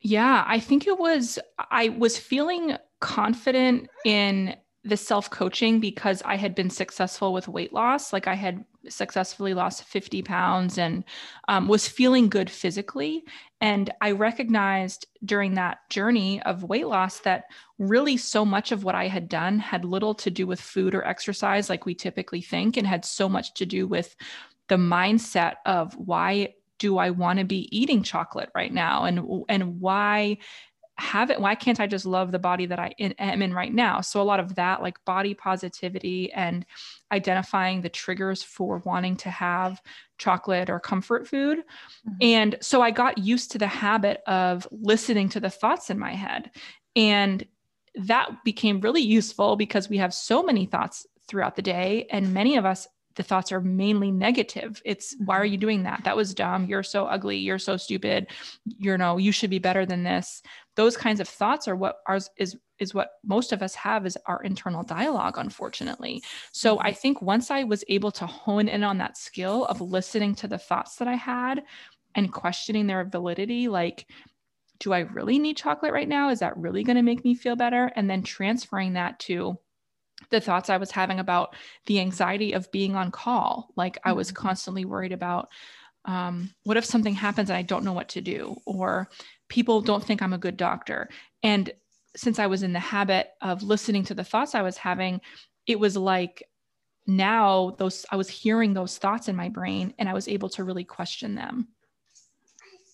Yeah, 0.00 0.44
I 0.46 0.60
think 0.60 0.86
it 0.86 0.98
was, 0.98 1.38
I 1.70 1.88
was 1.90 2.18
feeling 2.18 2.76
confident 3.00 3.88
in 4.04 4.56
the 4.84 4.96
self 4.96 5.30
coaching 5.30 5.80
because 5.80 6.22
I 6.24 6.36
had 6.36 6.54
been 6.54 6.70
successful 6.70 7.32
with 7.32 7.48
weight 7.48 7.72
loss. 7.72 8.12
Like 8.12 8.26
I 8.26 8.34
had 8.34 8.64
successfully 8.88 9.54
lost 9.54 9.84
50 9.84 10.22
pounds 10.22 10.76
and 10.76 11.04
um, 11.48 11.68
was 11.68 11.88
feeling 11.88 12.28
good 12.28 12.50
physically. 12.50 13.24
And 13.62 13.90
I 14.02 14.10
recognized 14.10 15.06
during 15.24 15.54
that 15.54 15.78
journey 15.88 16.42
of 16.42 16.64
weight 16.64 16.86
loss 16.86 17.20
that 17.20 17.44
really 17.78 18.18
so 18.18 18.44
much 18.44 18.72
of 18.72 18.84
what 18.84 18.94
I 18.94 19.08
had 19.08 19.28
done 19.28 19.58
had 19.58 19.86
little 19.86 20.14
to 20.16 20.30
do 20.30 20.46
with 20.46 20.60
food 20.60 20.94
or 20.94 21.04
exercise, 21.04 21.70
like 21.70 21.86
we 21.86 21.94
typically 21.94 22.42
think, 22.42 22.76
and 22.76 22.86
had 22.86 23.06
so 23.06 23.26
much 23.26 23.54
to 23.54 23.64
do 23.64 23.86
with 23.86 24.14
the 24.68 24.76
mindset 24.76 25.54
of 25.64 25.94
why 25.94 26.54
do 26.78 26.98
I 26.98 27.10
want 27.10 27.38
to 27.38 27.44
be 27.44 27.68
eating 27.76 28.02
chocolate 28.02 28.50
right 28.54 28.72
now 28.72 29.04
and 29.04 29.44
and 29.48 29.80
why 29.80 30.38
have 30.96 31.30
it 31.30 31.40
why 31.40 31.56
can't 31.56 31.80
i 31.80 31.86
just 31.88 32.06
love 32.06 32.30
the 32.30 32.38
body 32.38 32.66
that 32.66 32.78
i 32.78 32.94
am 32.98 33.42
in 33.42 33.52
right 33.52 33.74
now? 33.74 34.00
So 34.00 34.20
a 34.20 34.22
lot 34.22 34.40
of 34.40 34.54
that 34.54 34.82
like 34.82 35.04
body 35.04 35.34
positivity 35.34 36.32
and 36.32 36.64
identifying 37.10 37.80
the 37.80 37.88
triggers 37.88 38.42
for 38.42 38.78
wanting 38.84 39.16
to 39.18 39.30
have 39.30 39.82
chocolate 40.18 40.70
or 40.70 40.78
comfort 40.78 41.26
food. 41.26 41.58
Mm-hmm. 41.58 42.16
and 42.20 42.56
so 42.60 42.80
i 42.80 42.90
got 42.90 43.18
used 43.18 43.50
to 43.52 43.58
the 43.58 43.66
habit 43.66 44.22
of 44.26 44.68
listening 44.70 45.28
to 45.30 45.40
the 45.40 45.50
thoughts 45.50 45.90
in 45.90 45.98
my 45.98 46.14
head. 46.14 46.50
And 46.96 47.44
that 47.96 48.44
became 48.44 48.80
really 48.80 49.02
useful 49.02 49.56
because 49.56 49.88
we 49.88 49.98
have 49.98 50.12
so 50.12 50.42
many 50.42 50.66
thoughts 50.66 51.06
throughout 51.26 51.56
the 51.56 51.62
day 51.62 52.06
and 52.10 52.34
many 52.34 52.56
of 52.56 52.64
us 52.64 52.86
the 53.16 53.22
thoughts 53.22 53.52
are 53.52 53.60
mainly 53.60 54.10
negative. 54.10 54.82
It's 54.84 55.14
why 55.24 55.36
are 55.36 55.44
you 55.44 55.56
doing 55.56 55.84
that? 55.84 56.02
That 56.04 56.16
was 56.16 56.34
dumb. 56.34 56.66
You're 56.66 56.82
so 56.82 57.06
ugly. 57.06 57.38
You're 57.38 57.58
so 57.58 57.76
stupid. 57.76 58.26
You 58.64 58.98
know, 58.98 59.18
you 59.18 59.32
should 59.32 59.50
be 59.50 59.58
better 59.58 59.86
than 59.86 60.02
this. 60.02 60.42
Those 60.74 60.96
kinds 60.96 61.20
of 61.20 61.28
thoughts 61.28 61.68
are 61.68 61.76
what 61.76 61.98
ours 62.06 62.30
is 62.36 62.56
is 62.80 62.92
what 62.92 63.12
most 63.24 63.52
of 63.52 63.62
us 63.62 63.74
have 63.76 64.04
is 64.04 64.18
our 64.26 64.42
internal 64.42 64.82
dialogue 64.82 65.38
unfortunately. 65.38 66.22
So 66.52 66.80
I 66.80 66.90
mm-hmm. 66.90 66.98
think 66.98 67.22
once 67.22 67.50
I 67.50 67.62
was 67.62 67.84
able 67.88 68.10
to 68.12 68.26
hone 68.26 68.66
in 68.68 68.82
on 68.82 68.98
that 68.98 69.16
skill 69.16 69.64
of 69.66 69.80
listening 69.80 70.34
to 70.36 70.48
the 70.48 70.58
thoughts 70.58 70.96
that 70.96 71.06
I 71.06 71.14
had 71.14 71.62
and 72.16 72.32
questioning 72.32 72.86
their 72.86 73.04
validity 73.04 73.68
like 73.68 74.06
do 74.80 74.92
I 74.92 75.00
really 75.00 75.38
need 75.38 75.56
chocolate 75.56 75.92
right 75.92 76.08
now? 76.08 76.30
Is 76.30 76.40
that 76.40 76.56
really 76.56 76.82
going 76.82 76.96
to 76.96 77.02
make 77.02 77.24
me 77.24 77.36
feel 77.36 77.54
better? 77.54 77.92
And 77.94 78.10
then 78.10 78.24
transferring 78.24 78.94
that 78.94 79.20
to 79.20 79.56
the 80.30 80.40
thoughts 80.40 80.70
I 80.70 80.76
was 80.76 80.90
having 80.90 81.18
about 81.18 81.54
the 81.86 82.00
anxiety 82.00 82.52
of 82.52 82.70
being 82.72 82.96
on 82.96 83.10
call. 83.10 83.70
Like 83.76 83.98
I 84.04 84.12
was 84.12 84.28
mm-hmm. 84.28 84.46
constantly 84.46 84.84
worried 84.84 85.12
about 85.12 85.48
um, 86.04 86.50
what 86.64 86.76
if 86.76 86.84
something 86.84 87.14
happens 87.14 87.48
and 87.50 87.56
I 87.56 87.62
don't 87.62 87.84
know 87.84 87.92
what 87.92 88.10
to 88.10 88.20
do, 88.20 88.56
or 88.66 89.08
people 89.48 89.80
don't 89.80 90.04
think 90.04 90.20
I'm 90.20 90.34
a 90.34 90.38
good 90.38 90.56
doctor. 90.56 91.08
And 91.42 91.72
since 92.16 92.38
I 92.38 92.46
was 92.46 92.62
in 92.62 92.72
the 92.72 92.80
habit 92.80 93.30
of 93.40 93.62
listening 93.62 94.04
to 94.04 94.14
the 94.14 94.24
thoughts 94.24 94.54
I 94.54 94.62
was 94.62 94.76
having, 94.76 95.20
it 95.66 95.80
was 95.80 95.96
like 95.96 96.42
now 97.06 97.74
those 97.78 98.06
I 98.10 98.16
was 98.16 98.28
hearing 98.28 98.74
those 98.74 98.98
thoughts 98.98 99.28
in 99.28 99.36
my 99.36 99.48
brain 99.48 99.94
and 99.98 100.08
I 100.08 100.14
was 100.14 100.28
able 100.28 100.48
to 100.50 100.64
really 100.64 100.84
question 100.84 101.34
them. 101.34 101.68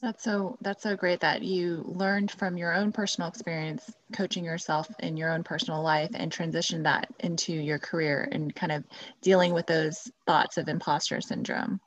That's 0.02 0.25
so 0.25 0.57
that's 0.62 0.83
so 0.83 0.97
great 0.97 1.21
that 1.21 1.42
you 1.42 1.85
learned 1.87 2.30
from 2.30 2.57
your 2.57 2.73
own 2.73 2.90
personal 2.90 3.28
experience 3.28 3.92
coaching 4.14 4.45
yourself 4.45 4.88
in 5.00 5.19
your 5.19 5.30
own 5.30 5.42
personal 5.42 5.83
life 5.83 6.11
and 6.14 6.33
transitioned 6.33 6.85
that 6.85 7.09
into 7.21 7.52
your 7.52 7.78
career 7.78 8.26
and 8.33 8.54
kind 8.54 8.73
of 8.73 8.85
dealing 9.21 9.52
with 9.52 9.66
those 9.66 10.11
thoughts 10.26 10.57
of 10.57 10.69
imposter 10.69 11.21
syndrome. 11.21 11.80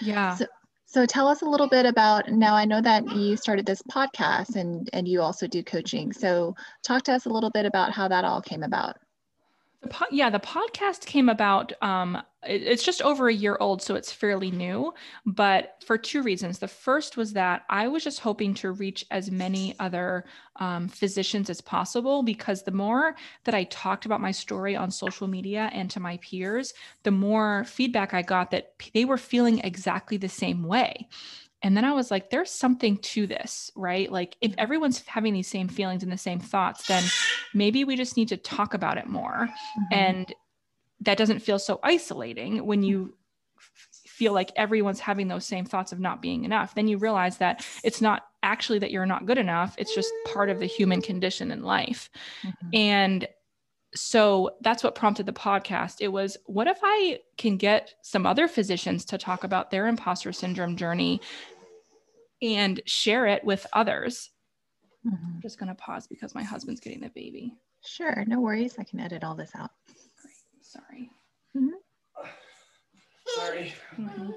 Yeah. 0.00 0.34
So, 0.34 0.46
so 0.86 1.06
tell 1.06 1.28
us 1.28 1.42
a 1.42 1.48
little 1.48 1.68
bit 1.68 1.86
about 1.86 2.28
now 2.28 2.56
I 2.56 2.64
know 2.64 2.80
that 2.80 3.08
you 3.12 3.36
started 3.36 3.66
this 3.66 3.82
podcast 3.82 4.56
and 4.56 4.90
and 4.92 5.06
you 5.06 5.22
also 5.22 5.46
do 5.46 5.62
coaching. 5.62 6.12
So 6.12 6.56
talk 6.82 7.04
to 7.04 7.12
us 7.12 7.26
a 7.26 7.30
little 7.30 7.50
bit 7.50 7.66
about 7.66 7.92
how 7.92 8.08
that 8.08 8.24
all 8.24 8.42
came 8.42 8.64
about. 8.64 8.96
The 9.82 9.88
po- 9.88 10.06
yeah, 10.10 10.30
the 10.30 10.40
podcast 10.40 11.06
came 11.06 11.28
about. 11.28 11.72
Um, 11.82 12.16
it, 12.46 12.62
it's 12.62 12.82
just 12.82 13.02
over 13.02 13.28
a 13.28 13.34
year 13.34 13.56
old, 13.60 13.82
so 13.82 13.94
it's 13.94 14.12
fairly 14.12 14.50
new. 14.50 14.94
But 15.24 15.82
for 15.84 15.98
two 15.98 16.22
reasons. 16.22 16.58
The 16.58 16.68
first 16.68 17.16
was 17.16 17.32
that 17.34 17.64
I 17.68 17.88
was 17.88 18.02
just 18.02 18.20
hoping 18.20 18.54
to 18.54 18.72
reach 18.72 19.04
as 19.10 19.30
many 19.30 19.74
other 19.78 20.24
um, 20.56 20.88
physicians 20.88 21.50
as 21.50 21.60
possible 21.60 22.22
because 22.22 22.62
the 22.62 22.70
more 22.70 23.14
that 23.44 23.54
I 23.54 23.64
talked 23.64 24.06
about 24.06 24.20
my 24.20 24.32
story 24.32 24.74
on 24.74 24.90
social 24.90 25.28
media 25.28 25.70
and 25.72 25.90
to 25.90 26.00
my 26.00 26.16
peers, 26.18 26.74
the 27.02 27.10
more 27.10 27.64
feedback 27.64 28.14
I 28.14 28.22
got 28.22 28.50
that 28.50 28.72
they 28.94 29.04
were 29.04 29.18
feeling 29.18 29.60
exactly 29.60 30.16
the 30.16 30.28
same 30.28 30.62
way. 30.62 31.08
And 31.62 31.76
then 31.76 31.84
I 31.84 31.92
was 31.92 32.10
like, 32.10 32.30
there's 32.30 32.50
something 32.50 32.98
to 32.98 33.26
this, 33.26 33.70
right? 33.74 34.12
Like, 34.12 34.36
if 34.40 34.54
everyone's 34.58 35.04
having 35.06 35.32
these 35.32 35.48
same 35.48 35.68
feelings 35.68 36.02
and 36.02 36.12
the 36.12 36.18
same 36.18 36.38
thoughts, 36.38 36.86
then 36.86 37.02
maybe 37.56 37.84
we 37.84 37.96
just 37.96 38.16
need 38.16 38.28
to 38.28 38.36
talk 38.36 38.74
about 38.74 38.98
it 38.98 39.06
more. 39.06 39.48
Mm-hmm. 39.48 39.94
And 39.94 40.34
that 41.00 41.18
doesn't 41.18 41.40
feel 41.40 41.58
so 41.58 41.80
isolating 41.82 42.64
when 42.66 42.82
you 42.82 43.16
feel 44.06 44.32
like 44.32 44.52
everyone's 44.56 45.00
having 45.00 45.28
those 45.28 45.44
same 45.44 45.64
thoughts 45.64 45.92
of 45.92 46.00
not 46.00 46.22
being 46.22 46.44
enough. 46.44 46.74
Then 46.74 46.88
you 46.88 46.98
realize 46.98 47.38
that 47.38 47.66
it's 47.82 48.00
not 48.00 48.26
actually 48.42 48.78
that 48.78 48.90
you're 48.90 49.06
not 49.06 49.26
good 49.26 49.38
enough, 49.38 49.74
it's 49.78 49.94
just 49.94 50.10
part 50.32 50.48
of 50.48 50.60
the 50.60 50.66
human 50.66 51.02
condition 51.02 51.50
in 51.50 51.62
life. 51.62 52.08
Mm-hmm. 52.44 52.68
And 52.74 53.28
so 53.94 54.50
that's 54.60 54.84
what 54.84 54.94
prompted 54.94 55.26
the 55.26 55.32
podcast. 55.32 55.96
It 56.00 56.08
was, 56.08 56.36
what 56.46 56.66
if 56.66 56.78
I 56.82 57.20
can 57.38 57.56
get 57.56 57.94
some 58.02 58.26
other 58.26 58.48
physicians 58.48 59.04
to 59.06 59.18
talk 59.18 59.44
about 59.44 59.70
their 59.70 59.86
imposter 59.86 60.32
syndrome 60.32 60.76
journey 60.76 61.20
and 62.42 62.80
share 62.86 63.26
it 63.26 63.44
with 63.44 63.66
others? 63.72 64.30
Mm-hmm. 65.06 65.34
I'm 65.34 65.40
just 65.40 65.58
going 65.58 65.68
to 65.68 65.74
pause 65.74 66.06
because 66.06 66.34
my 66.34 66.42
husband's 66.42 66.80
getting 66.80 67.00
the 67.00 67.10
baby. 67.10 67.54
Sure, 67.84 68.24
no 68.26 68.40
worries. 68.40 68.76
I 68.78 68.84
can 68.84 69.00
edit 69.00 69.22
all 69.22 69.34
this 69.34 69.52
out. 69.54 69.70
Sorry. 70.60 71.10
Mm-hmm. 71.56 71.68
Sorry. 73.36 73.74
Mm-hmm. 73.98 74.30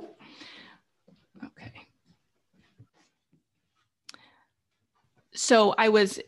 Okay. 1.46 1.72
So 5.34 5.74
I 5.78 5.90
was 5.90 6.20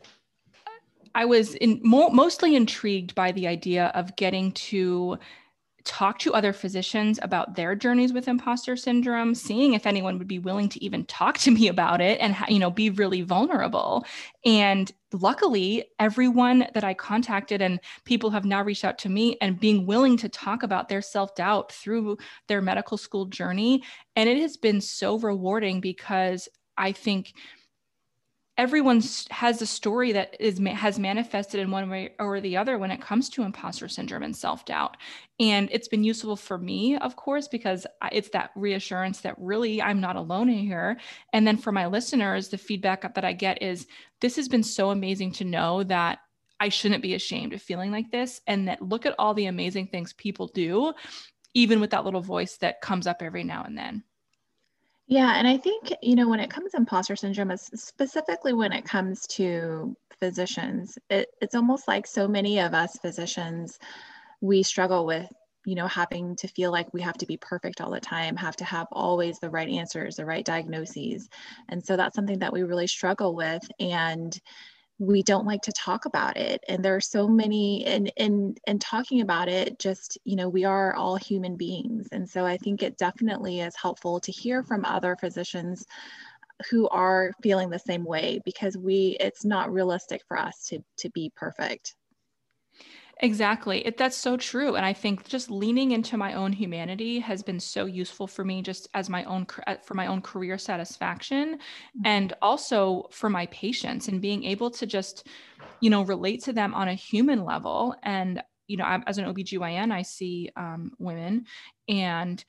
I 1.14 1.26
was 1.26 1.54
in, 1.56 1.80
mo- 1.84 2.08
mostly 2.08 2.56
intrigued 2.56 3.14
by 3.14 3.32
the 3.32 3.46
idea 3.46 3.92
of 3.94 4.16
getting 4.16 4.52
to 4.52 5.18
talk 5.84 6.18
to 6.20 6.34
other 6.34 6.52
physicians 6.52 7.18
about 7.22 7.54
their 7.54 7.74
journeys 7.74 8.12
with 8.12 8.28
imposter 8.28 8.76
syndrome 8.76 9.34
seeing 9.34 9.74
if 9.74 9.86
anyone 9.86 10.18
would 10.18 10.28
be 10.28 10.38
willing 10.38 10.68
to 10.68 10.82
even 10.84 11.04
talk 11.06 11.38
to 11.38 11.50
me 11.50 11.68
about 11.68 12.00
it 12.00 12.20
and 12.20 12.36
you 12.48 12.58
know 12.58 12.70
be 12.70 12.90
really 12.90 13.22
vulnerable. 13.22 14.04
And 14.44 14.90
luckily 15.14 15.84
everyone 15.98 16.66
that 16.72 16.84
i 16.84 16.94
contacted 16.94 17.60
and 17.60 17.78
people 18.04 18.30
have 18.30 18.46
now 18.46 18.62
reached 18.62 18.84
out 18.84 18.98
to 18.98 19.10
me 19.10 19.36
and 19.42 19.60
being 19.60 19.84
willing 19.84 20.16
to 20.16 20.28
talk 20.28 20.62
about 20.62 20.88
their 20.88 21.02
self-doubt 21.02 21.70
through 21.70 22.16
their 22.48 22.62
medical 22.62 22.96
school 22.96 23.26
journey. 23.26 23.82
And 24.16 24.28
it 24.28 24.38
has 24.38 24.56
been 24.56 24.80
so 24.80 25.18
rewarding 25.18 25.80
because 25.80 26.48
i 26.78 26.92
think 26.92 27.34
everyone 28.58 29.02
has 29.30 29.62
a 29.62 29.66
story 29.66 30.12
that 30.12 30.36
is 30.38 30.58
has 30.58 30.98
manifested 30.98 31.58
in 31.58 31.70
one 31.70 31.88
way 31.88 32.10
or 32.18 32.40
the 32.40 32.56
other 32.56 32.78
when 32.78 32.90
it 32.90 33.00
comes 33.00 33.30
to 33.30 33.42
imposter 33.42 33.88
syndrome 33.88 34.22
and 34.22 34.36
self-doubt. 34.36 34.96
And 35.40 35.68
it's 35.72 35.88
been 35.88 36.04
useful 36.04 36.36
for 36.36 36.58
me 36.58 36.96
of 36.96 37.16
course 37.16 37.48
because 37.48 37.86
it's 38.10 38.28
that 38.30 38.50
reassurance 38.54 39.20
that 39.22 39.34
really 39.38 39.80
i'm 39.80 40.00
not 40.00 40.16
alone 40.16 40.48
in 40.48 40.58
here. 40.58 40.98
And 41.32 41.46
then 41.46 41.56
for 41.56 41.72
my 41.72 41.86
listeners 41.86 42.48
the 42.48 42.58
feedback 42.58 43.14
that 43.14 43.24
i 43.24 43.32
get 43.32 43.62
is 43.62 43.86
this 44.20 44.36
has 44.36 44.48
been 44.48 44.62
so 44.62 44.90
amazing 44.90 45.32
to 45.32 45.44
know 45.44 45.82
that 45.84 46.18
i 46.60 46.68
shouldn't 46.68 47.02
be 47.02 47.14
ashamed 47.14 47.54
of 47.54 47.62
feeling 47.62 47.90
like 47.90 48.10
this 48.10 48.40
and 48.46 48.68
that 48.68 48.82
look 48.82 49.06
at 49.06 49.14
all 49.18 49.34
the 49.34 49.46
amazing 49.46 49.86
things 49.86 50.12
people 50.12 50.46
do 50.48 50.92
even 51.54 51.80
with 51.80 51.90
that 51.90 52.04
little 52.04 52.20
voice 52.20 52.56
that 52.58 52.80
comes 52.80 53.06
up 53.06 53.22
every 53.22 53.44
now 53.44 53.64
and 53.64 53.76
then 53.76 54.04
yeah, 55.12 55.34
and 55.36 55.46
I 55.46 55.58
think, 55.58 55.92
you 56.00 56.16
know, 56.16 56.26
when 56.26 56.40
it 56.40 56.48
comes 56.48 56.70
to 56.70 56.78
imposter 56.78 57.16
syndrome, 57.16 57.54
specifically 57.54 58.54
when 58.54 58.72
it 58.72 58.86
comes 58.86 59.26
to 59.26 59.94
physicians, 60.18 60.96
it, 61.10 61.28
it's 61.42 61.54
almost 61.54 61.86
like 61.86 62.06
so 62.06 62.26
many 62.26 62.60
of 62.60 62.72
us 62.72 62.96
physicians, 62.96 63.78
we 64.40 64.62
struggle 64.62 65.04
with, 65.04 65.30
you 65.66 65.74
know, 65.74 65.86
having 65.86 66.34
to 66.36 66.48
feel 66.48 66.72
like 66.72 66.94
we 66.94 67.02
have 67.02 67.18
to 67.18 67.26
be 67.26 67.36
perfect 67.36 67.82
all 67.82 67.90
the 67.90 68.00
time, 68.00 68.36
have 68.36 68.56
to 68.56 68.64
have 68.64 68.86
always 68.90 69.38
the 69.38 69.50
right 69.50 69.68
answers, 69.68 70.16
the 70.16 70.24
right 70.24 70.46
diagnoses. 70.46 71.28
And 71.68 71.84
so 71.84 71.94
that's 71.94 72.16
something 72.16 72.38
that 72.38 72.54
we 72.54 72.62
really 72.62 72.86
struggle 72.86 73.34
with. 73.34 73.62
And 73.78 74.34
we 75.02 75.22
don't 75.22 75.46
like 75.46 75.62
to 75.62 75.72
talk 75.72 76.04
about 76.04 76.36
it 76.36 76.62
and 76.68 76.84
there 76.84 76.94
are 76.94 77.00
so 77.00 77.26
many 77.26 77.84
and 77.86 78.12
and 78.16 78.60
and 78.68 78.80
talking 78.80 79.20
about 79.20 79.48
it 79.48 79.76
just 79.80 80.16
you 80.24 80.36
know 80.36 80.48
we 80.48 80.64
are 80.64 80.94
all 80.94 81.16
human 81.16 81.56
beings 81.56 82.08
and 82.12 82.28
so 82.28 82.46
i 82.46 82.56
think 82.56 82.82
it 82.82 82.96
definitely 82.96 83.60
is 83.60 83.74
helpful 83.74 84.20
to 84.20 84.30
hear 84.30 84.62
from 84.62 84.84
other 84.84 85.16
physicians 85.16 85.84
who 86.70 86.88
are 86.90 87.32
feeling 87.42 87.68
the 87.68 87.78
same 87.78 88.04
way 88.04 88.40
because 88.44 88.76
we 88.76 89.16
it's 89.18 89.44
not 89.44 89.72
realistic 89.72 90.22
for 90.28 90.38
us 90.38 90.66
to 90.68 90.78
to 90.96 91.10
be 91.10 91.32
perfect 91.34 91.96
Exactly. 93.20 93.86
It, 93.86 93.96
that's 93.96 94.16
so 94.16 94.36
true. 94.36 94.74
And 94.74 94.84
I 94.84 94.92
think 94.92 95.28
just 95.28 95.50
leaning 95.50 95.92
into 95.92 96.16
my 96.16 96.34
own 96.34 96.52
humanity 96.52 97.20
has 97.20 97.42
been 97.42 97.60
so 97.60 97.84
useful 97.84 98.26
for 98.26 98.44
me 98.44 98.62
just 98.62 98.88
as 98.94 99.08
my 99.08 99.22
own 99.24 99.46
uh, 99.66 99.76
for 99.82 99.94
my 99.94 100.06
own 100.06 100.22
career 100.22 100.58
satisfaction 100.58 101.54
mm-hmm. 101.54 102.02
and 102.04 102.32
also 102.42 103.06
for 103.10 103.30
my 103.30 103.46
patients 103.46 104.08
and 104.08 104.20
being 104.20 104.44
able 104.44 104.70
to 104.70 104.86
just 104.86 105.26
you 105.80 105.90
know 105.90 106.02
relate 106.02 106.42
to 106.44 106.52
them 106.52 106.74
on 106.74 106.88
a 106.88 106.94
human 106.94 107.44
level 107.44 107.94
and 108.02 108.42
you 108.66 108.76
know 108.76 108.84
as 109.06 109.18
an 109.18 109.26
OBGYN 109.26 109.92
I 109.92 110.02
see 110.02 110.50
um, 110.56 110.92
women 110.98 111.46
and 111.88 112.44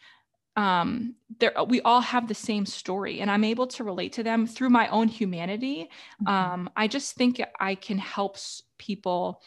um 0.56 1.16
there 1.40 1.52
we 1.68 1.82
all 1.82 2.02
have 2.02 2.28
the 2.28 2.36
same 2.36 2.64
story 2.64 3.22
and 3.22 3.32
i'm 3.32 3.44
able 3.44 3.66
to 3.66 3.84
relate 3.84 4.14
to 4.14 4.22
them 4.22 4.46
through 4.46 4.70
my 4.70 4.88
own 4.90 5.08
humanity 5.08 5.90
mm-hmm. 6.22 6.28
um 6.28 6.70
i 6.76 6.88
just 6.88 7.16
think 7.16 7.42
i 7.60 7.74
can 7.74 7.98
help 7.98 8.38
people 8.78 9.42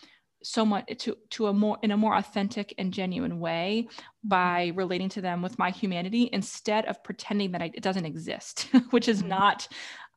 so 0.46 0.64
much 0.64 0.84
to 0.98 1.16
to 1.30 1.48
a 1.48 1.52
more 1.52 1.76
in 1.82 1.90
a 1.90 1.96
more 1.96 2.14
authentic 2.14 2.72
and 2.78 2.92
genuine 2.92 3.40
way 3.40 3.88
by 4.22 4.70
relating 4.76 5.08
to 5.08 5.20
them 5.20 5.42
with 5.42 5.58
my 5.58 5.70
humanity 5.70 6.30
instead 6.32 6.84
of 6.86 7.02
pretending 7.02 7.50
that 7.50 7.62
I, 7.62 7.72
it 7.74 7.82
doesn't 7.82 8.06
exist 8.06 8.68
which 8.90 9.08
is 9.08 9.20
mm-hmm. 9.20 9.30
not 9.30 9.68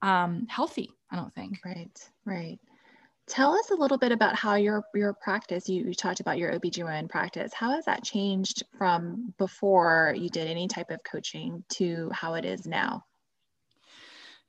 um, 0.03 0.45
healthy 0.47 0.91
i 1.11 1.15
don't 1.15 1.33
think. 1.33 1.59
Right 1.65 2.09
right. 2.25 2.59
Tell 3.27 3.53
us 3.53 3.69
a 3.69 3.75
little 3.75 3.99
bit 3.99 4.11
about 4.11 4.35
how 4.35 4.55
your 4.55 4.83
your 4.93 5.13
practice 5.13 5.67
you, 5.69 5.85
you 5.85 5.93
talked 5.93 6.19
about 6.19 6.37
your 6.37 6.51
obgyn 6.51 7.09
practice. 7.09 7.51
How 7.53 7.71
has 7.71 7.85
that 7.85 8.03
changed 8.03 8.63
from 8.77 9.33
before 9.37 10.15
you 10.17 10.29
did 10.29 10.47
any 10.47 10.67
type 10.67 10.89
of 10.89 10.99
coaching 11.03 11.63
to 11.73 12.09
how 12.11 12.35
it 12.35 12.45
is 12.45 12.65
now 12.65 13.03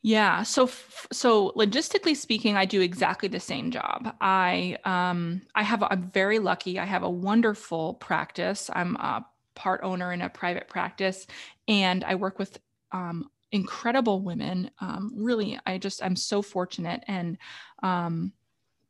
yeah. 0.02 0.42
So 0.45 0.71
so 1.12 1.52
logistically 1.57 2.16
speaking, 2.16 2.57
I 2.57 2.64
do 2.64 2.80
exactly 2.80 3.28
the 3.28 3.40
same 3.40 3.71
job. 3.71 4.14
I 4.21 4.78
um 4.85 5.42
I 5.54 5.62
have 5.62 5.83
I'm 5.83 6.11
very 6.11 6.38
lucky. 6.38 6.78
I 6.78 6.87
have 6.87 7.02
a 7.02 7.11
wonderful 7.11 7.95
practice. 7.95 8.71
I'm 8.73 8.97
a 8.97 9.26
part 9.54 9.80
owner 9.83 10.12
in 10.12 10.23
a 10.23 10.30
private 10.30 10.69
practice, 10.69 11.26
and 11.69 12.02
I 12.04 12.14
work 12.14 12.38
with 12.38 12.59
um, 12.92 13.30
incredible 13.52 14.21
women. 14.21 14.71
Um, 14.80 15.12
really, 15.14 15.59
I 15.66 15.76
just 15.76 16.02
I'm 16.02 16.16
so 16.16 16.40
fortunate, 16.40 17.04
and 17.07 17.37
um, 17.83 18.33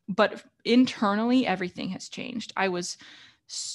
but 0.08 0.44
internally 0.64 1.46
everything 1.46 1.90
has 1.90 2.08
changed. 2.08 2.52
I 2.56 2.68
was 2.68 2.98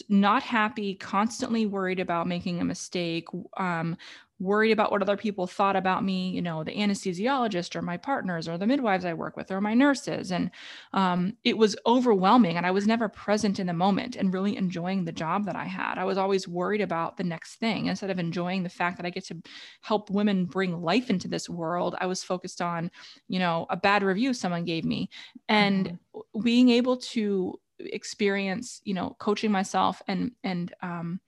not 0.07 0.41
happy, 0.41 0.95
constantly 0.95 1.65
worried 1.65 1.99
about 1.99 2.27
making 2.27 2.61
a 2.61 2.65
mistake, 2.65 3.27
um, 3.57 3.97
worried 4.39 4.71
about 4.71 4.91
what 4.91 5.01
other 5.01 5.15
people 5.15 5.47
thought 5.47 5.75
about 5.75 6.03
me, 6.03 6.29
you 6.29 6.41
know, 6.41 6.63
the 6.63 6.75
anesthesiologist 6.75 7.75
or 7.75 7.81
my 7.81 7.95
partners 7.95 8.47
or 8.47 8.57
the 8.57 8.67
midwives 8.67 9.05
I 9.05 9.13
work 9.13 9.37
with 9.37 9.49
or 9.49 9.61
my 9.61 9.73
nurses. 9.73 10.31
And 10.31 10.51
um, 10.93 11.37
it 11.43 11.57
was 11.57 11.75
overwhelming. 11.85 12.57
And 12.57 12.65
I 12.65 12.71
was 12.71 12.85
never 12.85 13.07
present 13.07 13.59
in 13.59 13.67
the 13.67 13.73
moment 13.73 14.17
and 14.17 14.33
really 14.33 14.57
enjoying 14.57 15.05
the 15.05 15.13
job 15.13 15.45
that 15.45 15.55
I 15.55 15.65
had. 15.65 15.97
I 15.97 16.03
was 16.03 16.17
always 16.17 16.47
worried 16.47 16.81
about 16.81 17.15
the 17.15 17.23
next 17.23 17.55
thing 17.55 17.85
instead 17.85 18.09
of 18.09 18.19
enjoying 18.19 18.63
the 18.63 18.69
fact 18.69 18.97
that 18.97 19.05
I 19.05 19.09
get 19.09 19.25
to 19.27 19.41
help 19.81 20.09
women 20.09 20.45
bring 20.45 20.81
life 20.81 21.09
into 21.09 21.29
this 21.29 21.49
world. 21.49 21.95
I 21.99 22.05
was 22.05 22.23
focused 22.23 22.61
on, 22.61 22.91
you 23.29 23.39
know, 23.39 23.65
a 23.69 23.77
bad 23.77 24.03
review 24.03 24.33
someone 24.33 24.65
gave 24.65 24.83
me 24.83 25.09
and 25.47 25.97
mm-hmm. 26.13 26.41
being 26.41 26.69
able 26.69 26.97
to 26.97 27.57
experience, 27.79 28.81
you 28.83 28.93
know, 28.93 29.15
coaching 29.19 29.51
myself 29.51 30.01
and, 30.07 30.31
and, 30.43 30.73
um, 30.81 31.21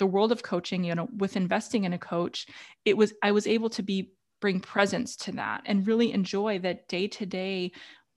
the 0.00 0.06
world 0.06 0.32
of 0.32 0.42
coaching 0.42 0.82
you 0.82 0.94
know 0.94 1.08
with 1.18 1.36
investing 1.36 1.84
in 1.84 1.92
a 1.92 1.98
coach 1.98 2.46
it 2.84 2.96
was 2.96 3.12
i 3.22 3.30
was 3.30 3.46
able 3.46 3.70
to 3.70 3.82
be 3.82 4.10
bring 4.40 4.58
presence 4.58 5.14
to 5.14 5.30
that 5.30 5.62
and 5.66 5.86
really 5.86 6.12
enjoy 6.12 6.58
that 6.58 6.88
day 6.88 7.06
to 7.06 7.24
day 7.24 7.70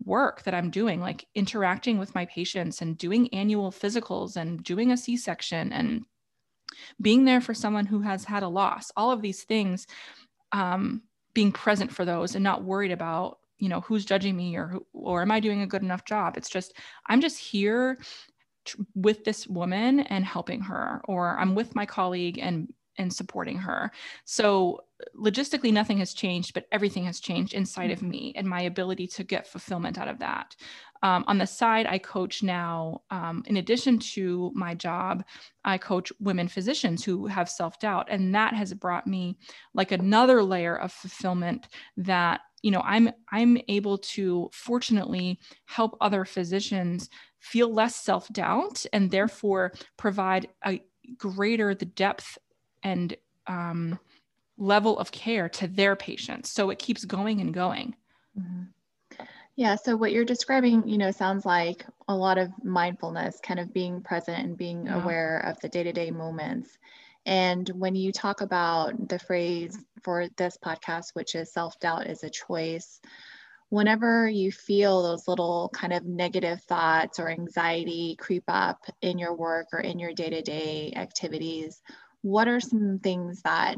work 0.06 0.42
that 0.44 0.54
i'm 0.54 0.72
doing 0.72 1.00
like 1.00 1.28
interacting 1.36 2.00
with 2.00 2.16
my 2.16 2.26
patients 2.26 2.82
and 2.82 2.98
doing 2.98 3.32
annual 3.34 3.72
physicals 3.72 4.38
and 4.38 4.64
doing 4.64 4.92
a 4.92 4.98
c-section 4.98 5.72
and 5.74 6.02
being 7.02 7.26
there 7.26 7.42
for 7.42 7.54
someone 7.54 7.86
who 7.86 8.02
has 8.02 8.24
had 8.24 8.42
a 8.42 8.48
loss 8.48 8.90
all 8.96 9.12
of 9.12 9.22
these 9.22 9.44
things 9.44 9.86
um, 10.54 11.02
being 11.34 11.52
present 11.52 11.92
for 11.92 12.06
those 12.06 12.36
and 12.36 12.44
not 12.44 12.64
worried 12.64 12.92
about 12.92 13.40
you 13.58 13.70
know 13.70 13.82
who's 13.82 14.06
judging 14.06 14.36
me 14.36 14.56
or 14.56 14.78
or 14.94 15.22
am 15.22 15.32
i 15.32 15.40
doing 15.40 15.62
a 15.62 15.68
good 15.68 15.84
enough 15.84 16.06
job? 16.06 16.38
It's 16.38 16.50
just 16.50 16.74
i'm 17.08 17.22
just 17.22 17.38
here 17.38 17.98
with 18.96 19.24
this 19.24 19.48
woman 19.48 20.02
and 20.02 20.26
helping 20.26 20.62
her 20.62 21.02
or 21.06 21.38
i'm 21.40 21.56
with 21.56 21.76
my 21.76 21.86
colleague 21.86 22.40
and 22.42 22.74
and 22.98 23.12
supporting 23.12 23.58
her. 23.58 23.92
So 24.26 24.82
logistically 25.20 25.74
nothing 25.74 25.98
has 25.98 26.14
changed 26.14 26.54
but 26.54 26.66
everything 26.72 27.06
has 27.06 27.20
changed 27.20 27.54
inside 27.54 27.88
hmm. 27.88 27.94
of 27.94 28.02
me 28.02 28.34
and 28.36 28.48
my 28.48 28.62
ability 28.62 29.08
to 29.08 29.24
get 29.24 29.48
fulfillment 29.48 29.98
out 29.98 30.08
of 30.08 30.20
that 30.20 30.56
um, 31.04 31.24
on 31.28 31.38
the 31.38 31.46
side 31.46 31.86
i 31.88 31.98
coach 31.98 32.42
now 32.42 33.02
um, 33.12 33.44
in 33.46 33.58
addition 33.58 34.00
to 34.00 34.52
my 34.56 34.74
job 34.74 35.24
i 35.64 35.78
coach 35.78 36.12
women 36.20 36.48
physicians 36.48 37.04
who 37.04 37.28
have 37.28 37.50
self-doubt 37.50 38.08
and 38.10 38.34
that 38.34 38.54
has 38.54 38.74
brought 38.74 39.06
me 39.06 39.38
like 39.74 39.92
another 39.92 40.42
layer 40.42 40.76
of 40.76 40.92
fulfillment 40.92 41.68
that 41.98 42.42
you 42.64 42.72
know 42.72 42.82
i'm 42.86 43.12
i'm 43.32 43.58
able 43.68 43.98
to 43.98 44.50
fortunately 44.52 45.40
help 45.66 45.96
other 46.02 46.26
physicians 46.26 47.10
feel 47.40 47.72
less 47.72 47.96
self 47.96 48.28
doubt 48.30 48.86
and 48.92 49.12
therefore 49.12 49.72
provide 49.98 50.48
a 50.66 50.82
greater 51.18 51.76
the 51.76 51.86
depth 51.86 52.38
and 52.84 53.16
um, 53.48 54.00
level 54.58 54.98
of 55.00 55.12
care 55.12 55.50
to 55.50 55.68
their 55.68 55.96
patients. 55.96 56.52
So 56.52 56.70
it 56.70 56.80
keeps 56.80 57.06
going 57.06 57.42
and 57.42 57.54
going. 57.54 57.96
Mm-hmm. 58.40 58.64
Yeah. 59.56 59.76
So 59.76 59.96
what 59.96 60.12
you're 60.12 60.26
describing, 60.26 60.88
you 60.88 60.98
know, 60.98 61.12
sounds 61.12 61.46
like 61.46 61.86
a 62.08 62.16
lot 62.16 62.38
of 62.38 62.52
mindfulness, 62.64 63.40
kind 63.42 63.60
of 63.60 63.74
being 63.74 64.02
present 64.02 64.40
and 64.40 64.58
being 64.58 64.88
yeah. 64.88 65.02
aware 65.02 65.40
of 65.40 65.60
the 65.60 65.70
day 65.70 65.84
to 65.84 65.94
day 65.94 66.10
moments. 66.10 66.76
And 67.26 67.70
when 67.70 67.96
you 67.96 68.12
talk 68.12 68.42
about 68.42 69.08
the 69.08 69.20
phrase 69.20 69.78
for 70.02 70.28
this 70.38 70.58
podcast, 70.58 71.12
which 71.14 71.36
is 71.36 71.54
self 71.54 71.80
doubt 71.80 72.08
is 72.08 72.24
a 72.24 72.30
choice, 72.30 73.00
whenever 73.70 74.28
you 74.28 74.52
feel 74.52 75.04
those 75.04 75.28
little 75.28 75.70
kind 75.74 75.94
of 75.94 76.06
negative 76.06 76.62
thoughts 76.64 77.20
or 77.20 77.30
anxiety 77.30 78.16
creep 78.20 78.44
up 78.48 78.86
in 79.02 79.18
your 79.18 79.36
work 79.36 79.68
or 79.72 79.80
in 79.80 80.00
your 80.00 80.14
day 80.14 80.30
to 80.32 80.42
day 80.42 80.94
activities, 80.96 81.82
what 82.22 82.48
are 82.48 82.60
some 82.60 83.00
things 83.00 83.42
that 83.44 83.78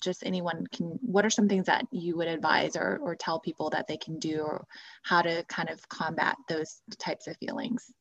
just 0.00 0.24
anyone 0.24 0.66
can, 0.72 0.98
what 1.02 1.24
are 1.26 1.30
some 1.30 1.48
things 1.48 1.66
that 1.66 1.86
you 1.90 2.16
would 2.16 2.28
advise 2.28 2.76
or, 2.76 2.98
or 3.02 3.14
tell 3.14 3.40
people 3.40 3.70
that 3.70 3.86
they 3.86 3.96
can 3.96 4.18
do 4.18 4.40
or 4.40 4.66
how 5.02 5.22
to 5.22 5.44
kind 5.48 5.68
of 5.68 5.88
combat 5.88 6.36
those 6.48 6.80
types 6.98 7.26
of 7.26 7.36
feelings? 7.38 7.92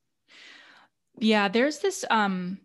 Yeah, 1.17 1.47
there's 1.47 1.79
this, 1.79 2.05
um, 2.09 2.59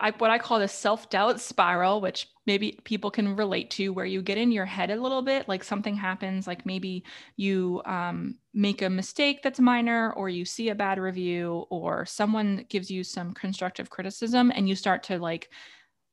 I, 0.00 0.12
what 0.18 0.30
I 0.30 0.38
call 0.38 0.58
the 0.58 0.68
self 0.68 1.10
doubt 1.10 1.40
spiral, 1.40 2.00
which 2.00 2.28
maybe 2.46 2.78
people 2.84 3.10
can 3.10 3.36
relate 3.36 3.70
to, 3.72 3.90
where 3.90 4.06
you 4.06 4.22
get 4.22 4.38
in 4.38 4.50
your 4.50 4.64
head 4.64 4.90
a 4.90 5.00
little 5.00 5.22
bit, 5.22 5.48
like 5.48 5.62
something 5.62 5.94
happens, 5.94 6.46
like 6.46 6.64
maybe 6.64 7.04
you 7.36 7.82
um, 7.84 8.36
make 8.54 8.82
a 8.82 8.90
mistake 8.90 9.42
that's 9.42 9.60
minor, 9.60 10.12
or 10.14 10.28
you 10.28 10.44
see 10.44 10.70
a 10.70 10.74
bad 10.74 10.98
review, 10.98 11.66
or 11.70 12.06
someone 12.06 12.64
gives 12.68 12.90
you 12.90 13.04
some 13.04 13.34
constructive 13.34 13.90
criticism, 13.90 14.50
and 14.54 14.68
you 14.68 14.74
start 14.74 15.02
to 15.02 15.18
like 15.18 15.50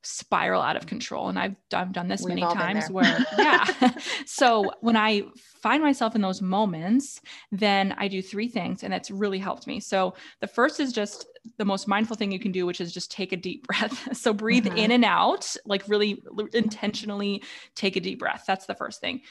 spiral 0.02 0.60
out 0.60 0.76
of 0.76 0.86
control. 0.86 1.28
And 1.28 1.38
I've, 1.38 1.54
I've 1.72 1.92
done 1.92 2.08
this 2.08 2.22
We've 2.22 2.34
many 2.34 2.42
times 2.42 2.90
where 2.90 3.24
yeah. 3.38 3.66
So 4.26 4.72
when 4.80 4.96
I 4.96 5.24
find 5.62 5.82
myself 5.82 6.14
in 6.16 6.20
those 6.20 6.42
moments 6.42 7.20
then 7.52 7.94
I 7.96 8.08
do 8.08 8.20
three 8.20 8.48
things 8.48 8.82
and 8.82 8.92
that's 8.92 9.10
really 9.10 9.38
helped 9.38 9.66
me. 9.66 9.78
So 9.80 10.14
the 10.40 10.46
first 10.46 10.80
is 10.80 10.92
just 10.92 11.26
the 11.56 11.64
most 11.64 11.86
mindful 11.86 12.16
thing 12.16 12.32
you 12.32 12.40
can 12.40 12.52
do 12.52 12.66
which 12.66 12.80
is 12.80 12.92
just 12.92 13.12
take 13.12 13.32
a 13.32 13.36
deep 13.36 13.66
breath. 13.68 14.16
So 14.16 14.32
breathe 14.32 14.66
mm-hmm. 14.66 14.78
in 14.78 14.90
and 14.90 15.04
out 15.04 15.54
like 15.64 15.88
really 15.88 16.22
intentionally 16.52 17.42
take 17.74 17.96
a 17.96 18.00
deep 18.00 18.18
breath. 18.18 18.44
That's 18.46 18.66
the 18.66 18.74
first 18.74 19.00
thing. 19.00 19.22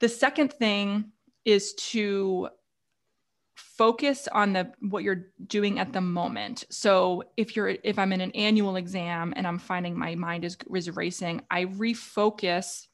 The 0.00 0.08
second 0.08 0.52
thing 0.52 1.12
is 1.44 1.74
to 1.74 2.48
focus 3.76 4.28
on 4.32 4.52
the 4.52 4.70
what 4.80 5.02
you're 5.02 5.26
doing 5.46 5.78
at 5.78 5.92
the 5.92 6.00
moment. 6.00 6.64
So 6.70 7.24
if 7.36 7.56
you're 7.56 7.76
if 7.82 7.98
i'm 7.98 8.12
in 8.12 8.20
an 8.20 8.32
annual 8.32 8.76
exam 8.76 9.32
and 9.36 9.46
i'm 9.46 9.58
finding 9.58 9.98
my 9.98 10.14
mind 10.14 10.44
is, 10.44 10.56
is 10.74 10.90
racing 10.90 11.42
i 11.50 11.64
refocus 11.64 12.86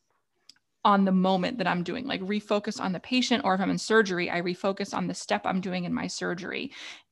on 0.85 1.05
the 1.05 1.13
moment 1.13 1.59
that 1.59 1.67
i'm 1.67 1.83
doing 1.83 2.07
like 2.07 2.21
refocus 2.23 2.81
on 2.81 2.93
the 2.93 3.01
patient 3.01 3.45
or 3.45 3.55
if 3.55 3.61
i'm 3.61 3.71
in 3.71 3.79
surgery 3.79 4.31
i 4.31 4.41
refocus 4.41 4.95
on 4.95 5.07
the 5.07 5.15
step 5.15 5.43
i'm 5.45 5.61
doing 5.61 5.85
in 5.85 5.93
my 5.93 6.07
surgery. 6.07 6.71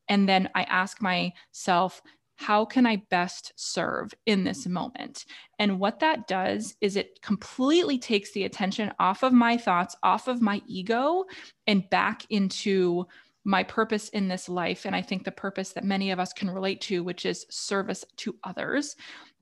And 0.09 0.29
then 0.29 0.49
i 0.55 0.63
ask 0.65 1.03
myself 1.03 2.01
how 2.37 2.65
can 2.67 2.87
i 2.87 2.97
best 3.11 3.53
serve 3.57 4.13
in 4.27 4.45
this 4.45 4.67
moment? 4.67 5.25
And 5.59 5.81
what 5.81 6.01
that 6.01 6.29
does 6.29 6.77
is 6.81 6.97
it 6.97 7.21
completely 7.23 7.99
takes 7.99 8.33
the 8.33 8.45
attention 8.45 8.93
off 8.99 9.23
of 9.23 9.33
my 9.33 9.57
thoughts 9.57 9.97
off 10.03 10.29
of 10.29 10.43
my 10.43 10.61
ego 10.67 11.25
and 11.67 11.89
back 11.89 12.27
into 12.29 13.07
my 13.47 13.63
purpose 13.63 14.09
in 14.09 14.27
this 14.27 14.49
life. 14.49 14.85
And 14.85 14.95
I 14.95 15.01
think 15.01 15.25
the 15.25 15.31
purpose 15.31 15.71
that 15.73 15.85
many 15.85 16.11
of 16.11 16.19
us 16.19 16.33
can 16.33 16.51
relate 16.51 16.81
to, 16.83 17.05
which 17.05 17.25
is 17.25 17.47
service 17.49 18.05
to 18.17 18.35
others. 18.43 18.97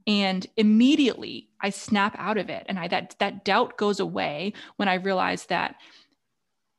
And 0.06 0.46
immediately 0.58 1.48
I 1.62 1.70
snap 1.70 2.14
out 2.18 2.36
of 2.36 2.50
it. 2.50 2.66
And 2.68 2.78
I 2.78 2.86
that 2.88 3.16
that 3.18 3.44
doubt 3.44 3.78
goes 3.78 4.00
away 4.00 4.52
when 4.76 4.88
I 4.88 4.94
realize 4.94 5.46
that 5.46 5.76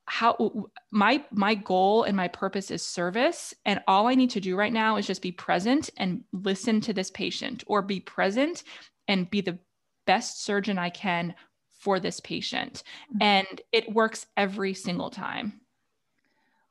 how 0.07 0.69
my 0.91 1.23
my 1.31 1.55
goal 1.55 2.03
and 2.03 2.15
my 2.15 2.27
purpose 2.27 2.69
is 2.69 2.85
service 2.85 3.55
and 3.65 3.81
all 3.87 4.05
i 4.05 4.13
need 4.13 4.29
to 4.29 4.39
do 4.39 4.55
right 4.55 4.71
now 4.71 4.97
is 4.97 5.07
just 5.07 5.23
be 5.23 5.31
present 5.31 5.89
and 5.97 6.23
listen 6.31 6.79
to 6.79 6.93
this 6.93 7.09
patient 7.09 7.63
or 7.65 7.81
be 7.81 7.99
present 7.99 8.61
and 9.07 9.31
be 9.31 9.41
the 9.41 9.57
best 10.05 10.43
surgeon 10.43 10.77
i 10.77 10.91
can 10.91 11.33
for 11.71 11.99
this 11.99 12.19
patient 12.19 12.83
mm-hmm. 13.09 13.23
and 13.23 13.61
it 13.71 13.91
works 13.91 14.27
every 14.37 14.75
single 14.75 15.09
time 15.09 15.59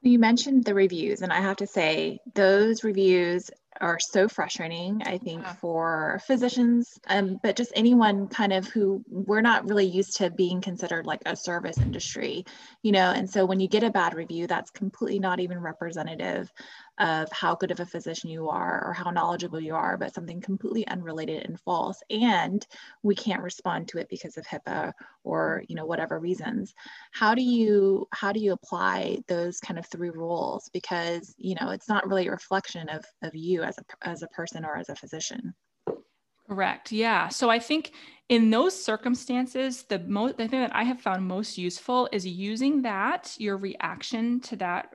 you 0.06 0.18
mentioned 0.18 0.64
the 0.64 0.74
reviews, 0.74 1.22
and 1.22 1.32
I 1.32 1.40
have 1.40 1.56
to 1.58 1.66
say, 1.66 2.20
those 2.34 2.84
reviews 2.84 3.50
are 3.80 3.98
so 3.98 4.28
frustrating, 4.28 5.02
I 5.04 5.18
think, 5.18 5.42
yeah. 5.42 5.54
for 5.54 6.20
physicians, 6.26 6.98
um, 7.08 7.38
but 7.42 7.56
just 7.56 7.72
anyone 7.74 8.28
kind 8.28 8.52
of 8.52 8.66
who 8.66 9.04
we're 9.08 9.40
not 9.40 9.68
really 9.68 9.86
used 9.86 10.16
to 10.18 10.30
being 10.30 10.60
considered 10.60 11.06
like 11.06 11.20
a 11.26 11.36
service 11.36 11.78
industry, 11.78 12.44
you 12.82 12.92
know. 12.92 13.10
And 13.10 13.28
so 13.28 13.44
when 13.44 13.60
you 13.60 13.68
get 13.68 13.82
a 13.82 13.90
bad 13.90 14.14
review, 14.14 14.46
that's 14.46 14.70
completely 14.70 15.18
not 15.18 15.40
even 15.40 15.58
representative 15.58 16.52
of 16.98 17.30
how 17.32 17.56
good 17.56 17.72
of 17.72 17.80
a 17.80 17.86
physician 17.86 18.30
you 18.30 18.48
are 18.48 18.86
or 18.86 18.92
how 18.92 19.10
knowledgeable 19.10 19.58
you 19.58 19.74
are, 19.74 19.96
but 19.96 20.14
something 20.14 20.40
completely 20.40 20.86
unrelated 20.86 21.44
and 21.44 21.60
false. 21.60 22.00
And 22.08 22.64
we 23.02 23.16
can't 23.16 23.42
respond 23.42 23.88
to 23.88 23.98
it 23.98 24.08
because 24.08 24.36
of 24.36 24.46
HIPAA 24.46 24.92
or 25.24 25.64
you 25.68 25.74
know 25.74 25.86
whatever 25.86 26.20
reasons. 26.20 26.74
How 27.10 27.34
do 27.34 27.42
you 27.42 28.06
how 28.12 28.30
do 28.32 28.40
you 28.40 28.52
apply 28.52 29.18
those 29.26 29.58
kind 29.58 29.78
of 29.78 29.86
three 29.86 30.10
rules? 30.10 30.70
Because 30.72 31.34
you 31.36 31.56
know 31.60 31.70
it's 31.70 31.88
not 31.88 32.06
really 32.06 32.28
a 32.28 32.30
reflection 32.30 32.88
of 32.88 33.04
of 33.22 33.34
you 33.34 33.63
as 33.64 33.78
a 33.78 34.06
as 34.06 34.22
a 34.22 34.28
person 34.28 34.64
or 34.64 34.76
as 34.76 34.88
a 34.88 34.94
physician. 34.94 35.54
Correct. 36.48 36.92
Yeah. 36.92 37.28
So 37.28 37.48
I 37.48 37.58
think 37.58 37.92
in 38.28 38.50
those 38.50 38.80
circumstances, 38.80 39.84
the 39.84 39.98
most 40.00 40.36
the 40.36 40.48
thing 40.48 40.60
that 40.60 40.74
I 40.74 40.84
have 40.84 41.00
found 41.00 41.26
most 41.26 41.56
useful 41.56 42.08
is 42.12 42.26
using 42.26 42.82
that 42.82 43.34
your 43.38 43.56
reaction 43.56 44.40
to 44.40 44.56
that 44.56 44.94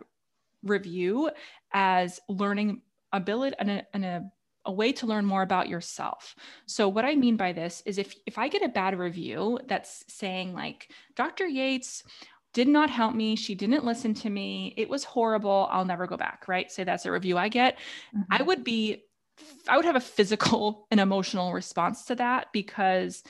review 0.63 1.31
as 1.73 2.19
learning 2.27 2.81
ability 3.11 3.55
and 3.59 4.05
a, 4.05 4.23
a 4.65 4.71
way 4.71 4.91
to 4.91 5.07
learn 5.07 5.25
more 5.25 5.41
about 5.41 5.69
yourself. 5.69 6.35
So 6.67 6.87
what 6.87 7.05
I 7.05 7.15
mean 7.15 7.37
by 7.37 7.53
this 7.53 7.81
is 7.85 7.97
if 7.97 8.15
if 8.25 8.37
I 8.37 8.47
get 8.47 8.63
a 8.63 8.69
bad 8.69 8.97
review 8.97 9.59
that's 9.67 10.03
saying 10.07 10.53
like 10.53 10.91
Dr. 11.15 11.47
Yates 11.47 12.03
did 12.53 12.67
not 12.67 12.89
help 12.89 13.15
me, 13.15 13.35
she 13.35 13.55
didn't 13.55 13.85
listen 13.85 14.13
to 14.15 14.29
me, 14.29 14.73
it 14.77 14.89
was 14.89 15.03
horrible, 15.03 15.67
I'll 15.71 15.85
never 15.85 16.07
go 16.07 16.17
back, 16.17 16.47
right? 16.47 16.71
Say 16.71 16.83
that's 16.83 17.05
a 17.05 17.11
review 17.11 17.37
I 17.37 17.49
get. 17.49 17.77
Mm-hmm. 18.15 18.21
I 18.31 18.41
would 18.41 18.63
be 18.63 19.03
I 19.67 19.77
would 19.77 19.85
have 19.85 19.95
a 19.95 20.01
physical 20.01 20.87
and 20.91 20.99
emotional 20.99 21.53
response 21.53 22.05
to 22.05 22.15
that 22.15 22.47
because 22.51 23.23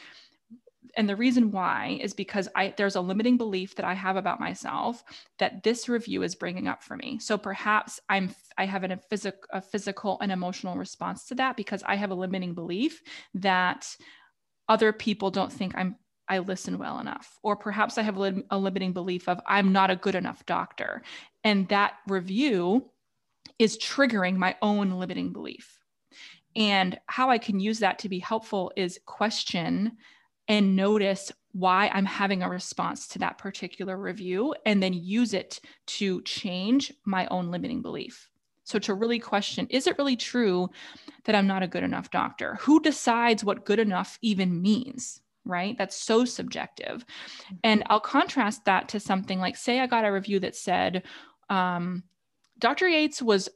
and 0.95 1.07
the 1.07 1.15
reason 1.15 1.51
why 1.51 1.99
is 2.01 2.13
because 2.13 2.49
I 2.55 2.73
there's 2.75 2.95
a 2.95 3.01
limiting 3.01 3.37
belief 3.37 3.75
that 3.75 3.85
I 3.85 3.93
have 3.93 4.15
about 4.15 4.39
myself 4.39 5.03
that 5.37 5.63
this 5.63 5.87
review 5.87 6.23
is 6.23 6.35
bringing 6.35 6.67
up 6.67 6.83
for 6.83 6.97
me. 6.97 7.19
So 7.19 7.37
perhaps 7.37 7.99
I'm 8.09 8.33
I 8.57 8.65
have 8.65 8.83
an, 8.83 8.91
a, 8.91 8.97
phys- 8.97 9.31
a 9.51 9.61
physical 9.61 10.17
and 10.21 10.31
emotional 10.31 10.75
response 10.75 11.25
to 11.25 11.35
that 11.35 11.57
because 11.57 11.83
I 11.85 11.95
have 11.95 12.11
a 12.11 12.15
limiting 12.15 12.53
belief 12.53 13.01
that 13.35 13.95
other 14.67 14.91
people 14.91 15.31
don't 15.31 15.53
think 15.53 15.73
I'm 15.75 15.95
I 16.29 16.39
listen 16.39 16.77
well 16.77 16.99
enough, 16.99 17.39
or 17.43 17.55
perhaps 17.55 17.97
I 17.97 18.03
have 18.03 18.17
a, 18.17 18.57
limiting 18.57 18.93
belief 18.93 19.27
of 19.27 19.41
I'm 19.47 19.71
not 19.71 19.89
a 19.89 19.95
good 19.95 20.15
enough 20.15 20.45
doctor, 20.45 21.01
and 21.43 21.67
that 21.69 21.95
review 22.07 22.89
is 23.57 23.77
triggering 23.77 24.37
my 24.37 24.55
own 24.61 24.91
limiting 24.91 25.33
belief. 25.33 25.79
And 26.55 26.99
how 27.07 27.29
I 27.29 27.37
can 27.37 27.59
use 27.59 27.79
that 27.79 27.99
to 27.99 28.09
be 28.09 28.19
helpful 28.19 28.71
is 28.75 28.99
question 29.05 29.97
and 30.47 30.75
notice 30.75 31.31
why 31.51 31.89
I'm 31.93 32.05
having 32.05 32.43
a 32.43 32.49
response 32.49 33.07
to 33.09 33.19
that 33.19 33.37
particular 33.37 33.97
review 33.97 34.55
and 34.65 34.81
then 34.81 34.93
use 34.93 35.33
it 35.33 35.59
to 35.87 36.21
change 36.23 36.93
my 37.05 37.27
own 37.27 37.51
limiting 37.51 37.81
belief. 37.81 38.29
So, 38.63 38.77
to 38.79 38.93
really 38.93 39.19
question 39.19 39.65
is 39.71 39.87
it 39.87 39.97
really 39.97 40.15
true 40.15 40.69
that 41.25 41.33
I'm 41.33 41.47
not 41.47 41.63
a 41.63 41.67
good 41.67 41.83
enough 41.83 42.11
doctor? 42.11 42.55
Who 42.61 42.79
decides 42.79 43.43
what 43.43 43.65
good 43.65 43.79
enough 43.79 44.19
even 44.21 44.61
means? 44.61 45.21
Right? 45.49 45.77
That's 45.77 45.95
so 45.95 46.25
subjective. 46.25 47.05
And 47.63 47.83
I'll 47.87 47.99
contrast 47.99 48.65
that 48.65 48.89
to 48.89 48.99
something 48.99 49.39
like, 49.39 49.57
say, 49.57 49.79
I 49.79 49.87
got 49.87 50.05
a 50.05 50.11
review 50.11 50.39
that 50.41 50.55
said, 50.55 51.03
um, 51.49 52.03
Dr. 52.59 52.87
Yates 52.87 53.21
was 53.21 53.49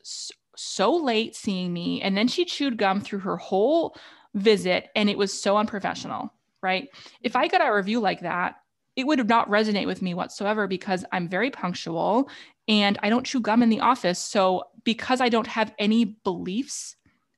so 0.56 0.96
late 0.96 1.36
seeing 1.36 1.72
me, 1.72 2.02
and 2.02 2.18
then 2.18 2.28
she 2.28 2.46
chewed 2.46 2.78
gum 2.78 3.02
through 3.02 3.20
her 3.20 3.38
whole 3.38 3.96
visit, 4.34 4.90
and 4.96 5.10
it 5.10 5.18
was 5.18 5.32
so 5.32 5.58
unprofessional 5.58 6.34
right? 6.64 6.88
If 7.22 7.36
I 7.36 7.48
got 7.48 7.62
a 7.62 7.72
review 7.72 8.00
like 8.00 8.22
that, 8.22 8.56
it 8.96 9.06
would 9.06 9.28
not 9.28 9.50
resonate 9.50 9.86
with 9.86 10.02
me 10.02 10.14
whatsoever 10.14 10.66
because 10.68 11.06
I'm 11.12 11.28
very 11.28 11.52
punctual 11.52 12.30
and 12.68 12.98
I 13.04 13.10
don't 13.10 13.26
chew 13.26 13.42
gum 13.42 13.62
in 13.62 13.70
the 13.70 13.82
office. 13.82 14.18
So 14.18 14.64
because 14.84 15.20
I 15.20 15.30
don't 15.30 15.48
have 15.48 15.74
any 15.78 16.06
beliefs 16.06 16.96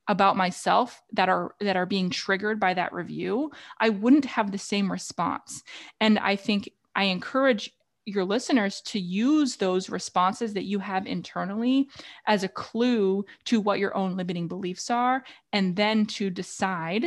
about 0.08 0.36
myself 0.36 1.02
that 1.12 1.28
are 1.28 1.54
that 1.60 1.76
are 1.76 1.86
being 1.86 2.10
triggered 2.10 2.60
by 2.60 2.74
that 2.74 2.92
review, 2.92 3.50
I 3.80 3.88
wouldn't 3.88 4.24
have 4.24 4.52
the 4.52 4.58
same 4.58 4.90
response. 4.90 5.62
And 6.00 6.18
I 6.18 6.36
think 6.36 6.70
I 6.94 7.04
encourage 7.04 7.72
your 8.06 8.24
listeners 8.24 8.80
to 8.82 9.00
use 9.00 9.56
those 9.56 9.90
responses 9.90 10.54
that 10.54 10.64
you 10.64 10.78
have 10.78 11.06
internally 11.06 11.88
as 12.26 12.44
a 12.44 12.48
clue 12.48 13.24
to 13.44 13.60
what 13.60 13.80
your 13.80 13.96
own 13.96 14.16
limiting 14.16 14.46
beliefs 14.46 14.90
are 14.90 15.24
and 15.52 15.74
then 15.74 16.06
to 16.06 16.30
decide 16.30 17.06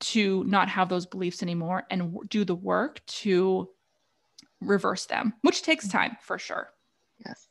to 0.00 0.44
not 0.44 0.68
have 0.68 0.90
those 0.90 1.06
beliefs 1.06 1.42
anymore 1.42 1.84
and 1.90 2.18
do 2.28 2.44
the 2.44 2.54
work 2.54 3.00
to 3.06 3.68
reverse 4.60 5.06
them, 5.06 5.32
which 5.42 5.62
takes 5.62 5.88
mm-hmm. 5.88 5.98
time 5.98 6.16
for 6.20 6.38
sure. 6.38 6.68
Yes. 7.24 7.47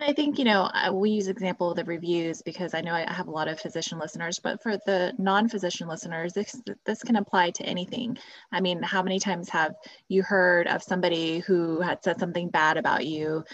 And 0.00 0.08
I 0.08 0.12
think, 0.12 0.38
you 0.38 0.44
know, 0.44 0.70
we 0.92 1.10
use 1.10 1.26
example 1.26 1.70
of 1.70 1.76
the 1.76 1.84
reviews 1.84 2.40
because 2.40 2.72
I 2.72 2.80
know 2.80 2.92
I 2.94 3.12
have 3.12 3.26
a 3.26 3.32
lot 3.32 3.48
of 3.48 3.58
physician 3.58 3.98
listeners, 3.98 4.38
but 4.38 4.62
for 4.62 4.76
the 4.76 5.12
non-physician 5.18 5.88
listeners, 5.88 6.32
this, 6.32 6.60
this 6.84 7.02
can 7.02 7.16
apply 7.16 7.50
to 7.50 7.64
anything. 7.64 8.16
I 8.52 8.60
mean, 8.60 8.80
how 8.80 9.02
many 9.02 9.18
times 9.18 9.48
have 9.48 9.74
you 10.08 10.22
heard 10.22 10.68
of 10.68 10.84
somebody 10.84 11.40
who 11.40 11.80
had 11.80 12.04
said 12.04 12.20
something 12.20 12.48
bad 12.48 12.76
about 12.76 13.06
you 13.06 13.44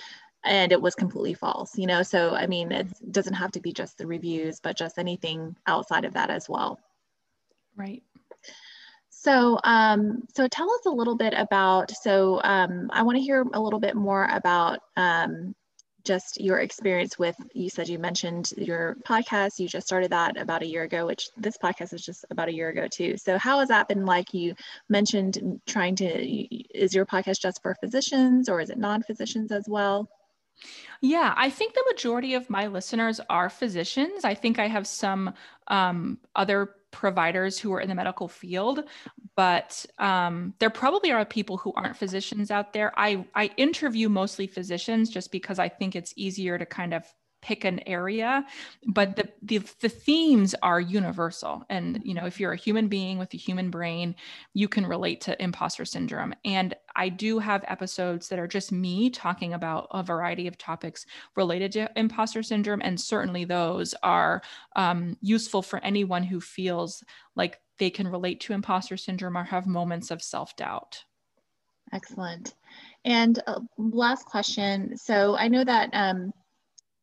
and 0.44 0.70
it 0.70 0.82
was 0.82 0.94
completely 0.94 1.32
false, 1.32 1.78
you 1.78 1.86
know? 1.86 2.02
So, 2.02 2.34
I 2.34 2.46
mean, 2.46 2.72
it 2.72 2.88
doesn't 3.10 3.34
have 3.34 3.52
to 3.52 3.60
be 3.60 3.72
just 3.72 3.96
the 3.96 4.06
reviews, 4.06 4.60
but 4.60 4.76
just 4.76 4.98
anything 4.98 5.56
outside 5.66 6.04
of 6.04 6.12
that 6.12 6.28
as 6.28 6.46
well. 6.46 6.78
Right. 7.74 8.02
So, 9.08 9.58
um, 9.64 10.24
so 10.34 10.46
tell 10.48 10.70
us 10.70 10.84
a 10.84 10.90
little 10.90 11.16
bit 11.16 11.32
about. 11.34 11.90
So, 12.02 12.42
um, 12.44 12.90
I 12.92 13.02
want 13.02 13.16
to 13.16 13.22
hear 13.22 13.46
a 13.54 13.60
little 13.60 13.80
bit 13.80 13.96
more 13.96 14.26
about 14.30 14.80
um, 14.98 15.54
just 16.04 16.40
your 16.40 16.58
experience 16.58 17.18
with. 17.18 17.36
You 17.54 17.68
said 17.68 17.88
you 17.88 17.98
mentioned 17.98 18.52
your 18.56 18.96
podcast. 19.06 19.58
You 19.58 19.68
just 19.68 19.86
started 19.86 20.12
that 20.12 20.36
about 20.36 20.62
a 20.62 20.66
year 20.66 20.82
ago, 20.82 21.06
which 21.06 21.30
this 21.36 21.56
podcast 21.58 21.92
is 21.92 22.04
just 22.04 22.24
about 22.30 22.48
a 22.48 22.54
year 22.54 22.68
ago 22.68 22.86
too. 22.88 23.16
So, 23.16 23.38
how 23.38 23.60
has 23.60 23.68
that 23.68 23.88
been 23.88 24.04
like? 24.06 24.32
You 24.34 24.54
mentioned 24.88 25.60
trying 25.66 25.96
to. 25.96 26.06
Is 26.76 26.94
your 26.94 27.06
podcast 27.06 27.40
just 27.40 27.62
for 27.62 27.74
physicians, 27.80 28.48
or 28.48 28.60
is 28.60 28.70
it 28.70 28.78
non-physicians 28.78 29.52
as 29.52 29.64
well? 29.68 30.08
Yeah, 31.00 31.34
I 31.36 31.50
think 31.50 31.74
the 31.74 31.84
majority 31.90 32.34
of 32.34 32.48
my 32.48 32.66
listeners 32.66 33.20
are 33.28 33.50
physicians. 33.50 34.24
I 34.24 34.34
think 34.34 34.58
I 34.58 34.68
have 34.68 34.86
some 34.86 35.34
um, 35.68 36.18
other 36.34 36.70
providers 36.90 37.58
who 37.58 37.72
are 37.72 37.80
in 37.80 37.88
the 37.88 37.94
medical 37.94 38.28
field, 38.28 38.84
but 39.36 39.84
um, 39.98 40.54
there 40.60 40.70
probably 40.70 41.10
are 41.10 41.24
people 41.24 41.56
who 41.56 41.72
aren't 41.74 41.96
physicians 41.96 42.50
out 42.50 42.72
there. 42.72 42.92
I, 42.96 43.26
I 43.34 43.50
interview 43.56 44.08
mostly 44.08 44.46
physicians 44.46 45.10
just 45.10 45.32
because 45.32 45.58
I 45.58 45.68
think 45.68 45.96
it's 45.96 46.14
easier 46.16 46.56
to 46.56 46.64
kind 46.64 46.94
of 46.94 47.04
pick 47.44 47.64
an 47.64 47.78
area 47.86 48.44
but 48.86 49.16
the, 49.16 49.28
the 49.42 49.58
the 49.80 49.88
themes 49.88 50.54
are 50.62 50.80
universal. 50.80 51.62
And 51.68 52.00
you 52.02 52.14
know 52.14 52.24
if 52.24 52.40
you're 52.40 52.52
a 52.52 52.56
human 52.56 52.88
being 52.88 53.18
with 53.18 53.34
a 53.34 53.36
human 53.36 53.70
brain 53.70 54.14
you 54.54 54.66
can 54.66 54.86
relate 54.86 55.20
to 55.22 55.42
imposter 55.42 55.84
syndrome. 55.84 56.34
And 56.44 56.74
i 56.96 57.08
do 57.10 57.38
have 57.38 57.64
episodes 57.68 58.28
that 58.28 58.38
are 58.38 58.48
just 58.48 58.72
me 58.72 59.10
talking 59.10 59.52
about 59.52 59.88
a 59.90 60.02
variety 60.02 60.46
of 60.46 60.56
topics 60.56 61.04
related 61.36 61.70
to 61.72 61.90
imposter 61.96 62.42
syndrome. 62.42 62.80
And 62.82 62.98
certainly 62.98 63.44
those 63.44 63.94
are 64.02 64.42
um, 64.74 65.16
useful 65.20 65.60
for 65.60 65.78
anyone 65.84 66.22
who 66.22 66.40
feels 66.40 67.04
like 67.36 67.60
they 67.78 67.90
can 67.90 68.08
relate 68.08 68.40
to 68.40 68.54
imposter 68.54 68.96
syndrome 68.96 69.36
or 69.36 69.44
have 69.44 69.66
moments 69.66 70.10
of 70.10 70.22
self-doubt. 70.22 71.04
Excellent. 71.92 72.54
And 73.04 73.42
uh, 73.46 73.60
last 73.76 74.24
question. 74.24 74.96
So 74.96 75.36
i 75.36 75.48
know 75.48 75.64
that 75.64 75.90
um, 75.92 76.32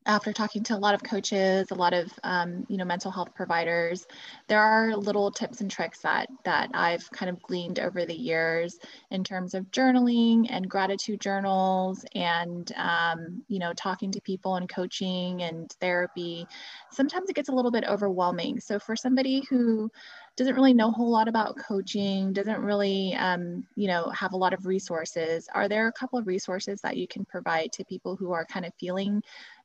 after 0.06 0.32
talking 0.32 0.62
to 0.64 0.74
a 0.74 0.78
lot 0.78 0.94
of 0.94 1.02
coaches, 1.02 1.70
a 1.70 1.74
lot 1.74 1.92
of 1.92 2.12
um, 2.24 2.66
you 2.68 2.76
know 2.76 2.84
mental 2.84 3.10
health 3.10 3.34
providers, 3.34 4.06
there 4.48 4.60
are 4.60 4.96
little 4.96 5.30
tips 5.30 5.60
and 5.60 5.70
tricks 5.70 6.00
that 6.00 6.28
that 6.44 6.70
I've 6.74 7.08
kind 7.12 7.30
of 7.30 7.40
gleaned 7.42 7.78
over 7.78 8.04
the 8.04 8.14
years 8.14 8.78
in 9.10 9.24
terms 9.24 9.54
of 9.54 9.70
journaling 9.70 10.46
and 10.50 10.68
gratitude 10.68 11.20
journals, 11.20 12.04
and 12.14 12.70
um, 12.76 13.42
you 13.48 13.58
know 13.58 13.72
talking 13.74 14.10
to 14.12 14.20
people 14.20 14.56
and 14.56 14.68
coaching 14.68 15.42
and 15.42 15.70
therapy. 15.80 16.46
Sometimes 16.90 17.30
it 17.30 17.36
gets 17.36 17.48
a 17.48 17.52
little 17.52 17.70
bit 17.70 17.84
overwhelming. 17.84 18.60
So 18.60 18.78
for 18.78 18.96
somebody 18.96 19.44
who 19.48 19.90
doesn't 20.36 20.54
really 20.54 20.72
know 20.72 20.88
a 20.88 20.92
whole 20.92 21.10
lot 21.10 21.28
about 21.28 21.58
coaching, 21.58 22.32
doesn't 22.32 22.60
really, 22.60 23.14
um, 23.14 23.66
you 23.76 23.86
know, 23.86 24.08
have 24.10 24.32
a 24.32 24.36
lot 24.36 24.54
of 24.54 24.66
resources. 24.66 25.48
Are 25.54 25.68
there 25.68 25.88
a 25.88 25.92
couple 25.92 26.18
of 26.18 26.26
resources 26.26 26.80
that 26.80 26.96
you 26.96 27.06
can 27.06 27.24
provide 27.24 27.72
to 27.72 27.84
people 27.84 28.16
who 28.16 28.32
are 28.32 28.46
kind 28.46 28.64
of 28.64 28.72
feeling 28.80 29.22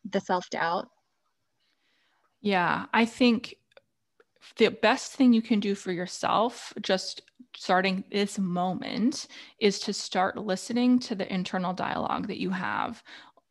the 0.10 0.20
self 0.20 0.50
doubt? 0.50 0.90
Yeah, 2.42 2.86
I 2.94 3.06
think 3.06 3.56
the 4.58 4.70
best 4.70 5.14
thing 5.14 5.34
you 5.34 5.42
can 5.42 5.60
do 5.60 5.74
for 5.76 5.92
yourself, 5.92 6.74
just 6.82 7.22
starting 7.56 8.04
this 8.12 8.38
moment, 8.38 9.28
is 9.60 9.80
to 9.80 9.94
start 9.94 10.38
listening 10.38 11.00
to 11.00 11.16
the 11.16 11.32
internal 11.34 11.74
dialogue 11.74 12.28
that 12.28 12.40
you 12.40 12.50
have. 12.52 13.04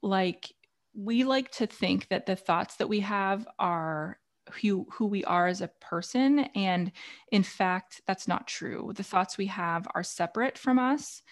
Like, 0.02 0.52
we 0.94 1.24
like 1.24 1.50
to 1.52 1.66
think 1.66 2.08
that 2.08 2.26
the 2.26 2.36
thoughts 2.36 2.76
that 2.76 2.88
we 2.88 3.00
have 3.00 3.46
are 3.58 4.18
who 4.60 4.86
who 4.92 5.06
we 5.06 5.24
are 5.24 5.46
as 5.46 5.60
a 5.60 5.70
person. 5.80 6.40
And 6.54 6.92
in 7.30 7.42
fact 7.42 8.00
that's 8.06 8.28
not 8.28 8.46
true. 8.46 8.92
The 8.94 9.02
thoughts 9.02 9.38
we 9.38 9.46
have 9.46 9.86
are 9.94 10.02
separate 10.02 10.58
from 10.58 10.78
us. 10.78 11.22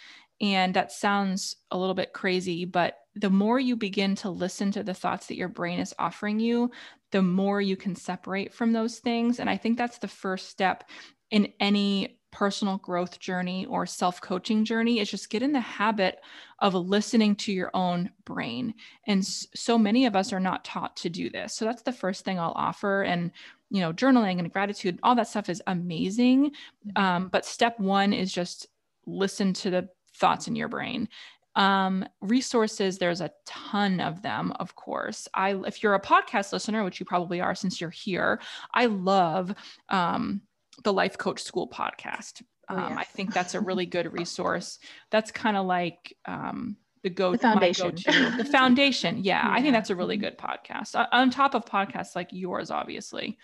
And 0.40 0.74
that 0.74 0.92
sounds 0.92 1.56
a 1.70 1.78
little 1.78 1.94
bit 1.94 2.12
crazy 2.12 2.64
but 2.64 2.98
the 3.16 3.30
more 3.30 3.60
you 3.60 3.76
begin 3.76 4.16
to 4.16 4.30
listen 4.30 4.72
to 4.72 4.82
the 4.82 4.94
thoughts 4.94 5.28
that 5.28 5.36
your 5.36 5.48
brain 5.48 5.78
is 5.78 5.94
offering 5.98 6.40
you 6.40 6.70
the 7.12 7.22
more 7.22 7.60
you 7.60 7.76
can 7.76 7.94
separate 7.94 8.52
from 8.52 8.72
those 8.72 8.98
things. 8.98 9.38
And 9.38 9.48
i 9.48 9.56
think 9.56 9.78
that's 9.78 9.98
the 9.98 10.08
first 10.08 10.48
step 10.48 10.84
in 11.30 11.52
any 11.60 12.18
personal 12.34 12.78
growth 12.78 13.20
journey 13.20 13.64
or 13.66 13.86
self 13.86 14.20
coaching 14.20 14.64
journey 14.64 14.98
is 14.98 15.08
just 15.08 15.30
get 15.30 15.42
in 15.42 15.52
the 15.52 15.60
habit 15.60 16.20
of 16.58 16.74
listening 16.74 17.36
to 17.36 17.52
your 17.52 17.70
own 17.74 18.10
brain. 18.24 18.74
And 19.06 19.24
so 19.24 19.78
many 19.78 20.04
of 20.04 20.16
us 20.16 20.32
are 20.32 20.40
not 20.40 20.64
taught 20.64 20.96
to 20.98 21.08
do 21.08 21.30
this. 21.30 21.54
So 21.54 21.64
that's 21.64 21.82
the 21.82 21.92
first 21.92 22.24
thing 22.24 22.38
I'll 22.38 22.52
offer. 22.56 23.02
And, 23.02 23.30
you 23.70 23.80
know, 23.80 23.92
journaling 23.92 24.40
and 24.40 24.52
gratitude, 24.52 24.98
all 25.02 25.14
that 25.14 25.28
stuff 25.28 25.48
is 25.48 25.62
amazing. 25.68 26.50
Mm-hmm. 26.50 27.02
Um, 27.02 27.28
but 27.28 27.46
step 27.46 27.78
one 27.78 28.12
is 28.12 28.32
just 28.32 28.66
listen 29.06 29.52
to 29.52 29.70
the 29.70 29.88
thoughts 30.16 30.48
in 30.48 30.56
your 30.56 30.68
brain. 30.68 31.08
Um, 31.54 32.04
resources, 32.20 32.98
there's 32.98 33.20
a 33.20 33.30
ton 33.46 34.00
of 34.00 34.22
them, 34.22 34.52
of 34.58 34.74
course. 34.74 35.28
I, 35.34 35.54
if 35.66 35.84
you're 35.84 35.94
a 35.94 36.00
podcast 36.00 36.52
listener, 36.52 36.82
which 36.82 36.98
you 36.98 37.06
probably 37.06 37.40
are 37.40 37.54
since 37.54 37.80
you're 37.80 37.90
here, 37.90 38.40
I 38.72 38.86
love 38.86 39.54
um, 39.88 40.42
the 40.82 40.92
Life 40.92 41.18
Coach 41.18 41.42
School 41.42 41.68
podcast. 41.68 42.42
Oh, 42.68 42.76
um, 42.76 42.90
yes. 42.90 42.98
I 42.98 43.04
think 43.04 43.32
that's 43.32 43.54
a 43.54 43.60
really 43.60 43.86
good 43.86 44.12
resource. 44.12 44.78
That's 45.10 45.30
kind 45.30 45.56
of 45.56 45.66
like 45.66 46.16
um, 46.24 46.76
the 47.02 47.10
go 47.10 47.32
the 47.32 47.38
foundation. 47.38 47.90
Go-to, 47.90 48.36
the 48.38 48.44
foundation. 48.44 49.18
Yeah, 49.22 49.46
yeah, 49.46 49.54
I 49.54 49.60
think 49.60 49.74
that's 49.74 49.90
a 49.90 49.96
really 49.96 50.16
mm-hmm. 50.16 50.24
good 50.24 50.38
podcast. 50.38 50.94
Uh, 50.94 51.06
on 51.12 51.30
top 51.30 51.54
of 51.54 51.64
podcasts 51.64 52.16
like 52.16 52.28
yours, 52.32 52.70
obviously. 52.70 53.38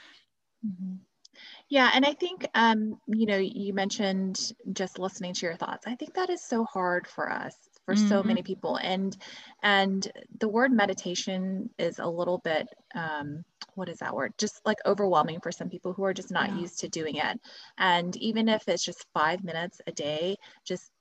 Mm-hmm. 0.66 0.96
Yeah, 1.68 1.90
and 1.94 2.04
I 2.04 2.14
think 2.14 2.48
um, 2.54 2.98
you 3.06 3.26
know, 3.26 3.38
you 3.38 3.72
mentioned 3.72 4.52
just 4.72 4.98
listening 4.98 5.34
to 5.34 5.46
your 5.46 5.56
thoughts. 5.56 5.86
I 5.86 5.94
think 5.94 6.14
that 6.14 6.30
is 6.30 6.42
so 6.42 6.64
hard 6.64 7.06
for 7.06 7.30
us, 7.30 7.54
for 7.90 7.96
mm-hmm. 7.96 8.08
so 8.08 8.22
many 8.22 8.42
people. 8.42 8.76
And 8.76 9.16
and 9.62 10.10
the 10.38 10.48
word 10.48 10.72
meditation 10.72 11.70
is 11.78 11.98
a 11.98 12.06
little 12.06 12.38
bit 12.38 12.68
um, 12.94 13.44
what 13.74 13.88
is 13.88 13.98
that 13.98 14.14
word? 14.14 14.32
Just 14.38 14.60
like 14.64 14.78
overwhelming 14.86 15.40
for 15.40 15.50
some 15.50 15.68
people 15.68 15.92
who 15.92 16.04
are 16.04 16.14
just 16.14 16.30
not 16.30 16.50
yeah. 16.50 16.58
used 16.58 16.78
to 16.80 16.88
doing 16.88 17.16
it. 17.16 17.40
And 17.78 18.16
even 18.16 18.48
if 18.48 18.68
it's 18.68 18.84
just 18.84 19.06
five 19.12 19.42
minutes 19.42 19.80
a 19.86 19.92
day, 19.92 20.36
just 20.64 20.92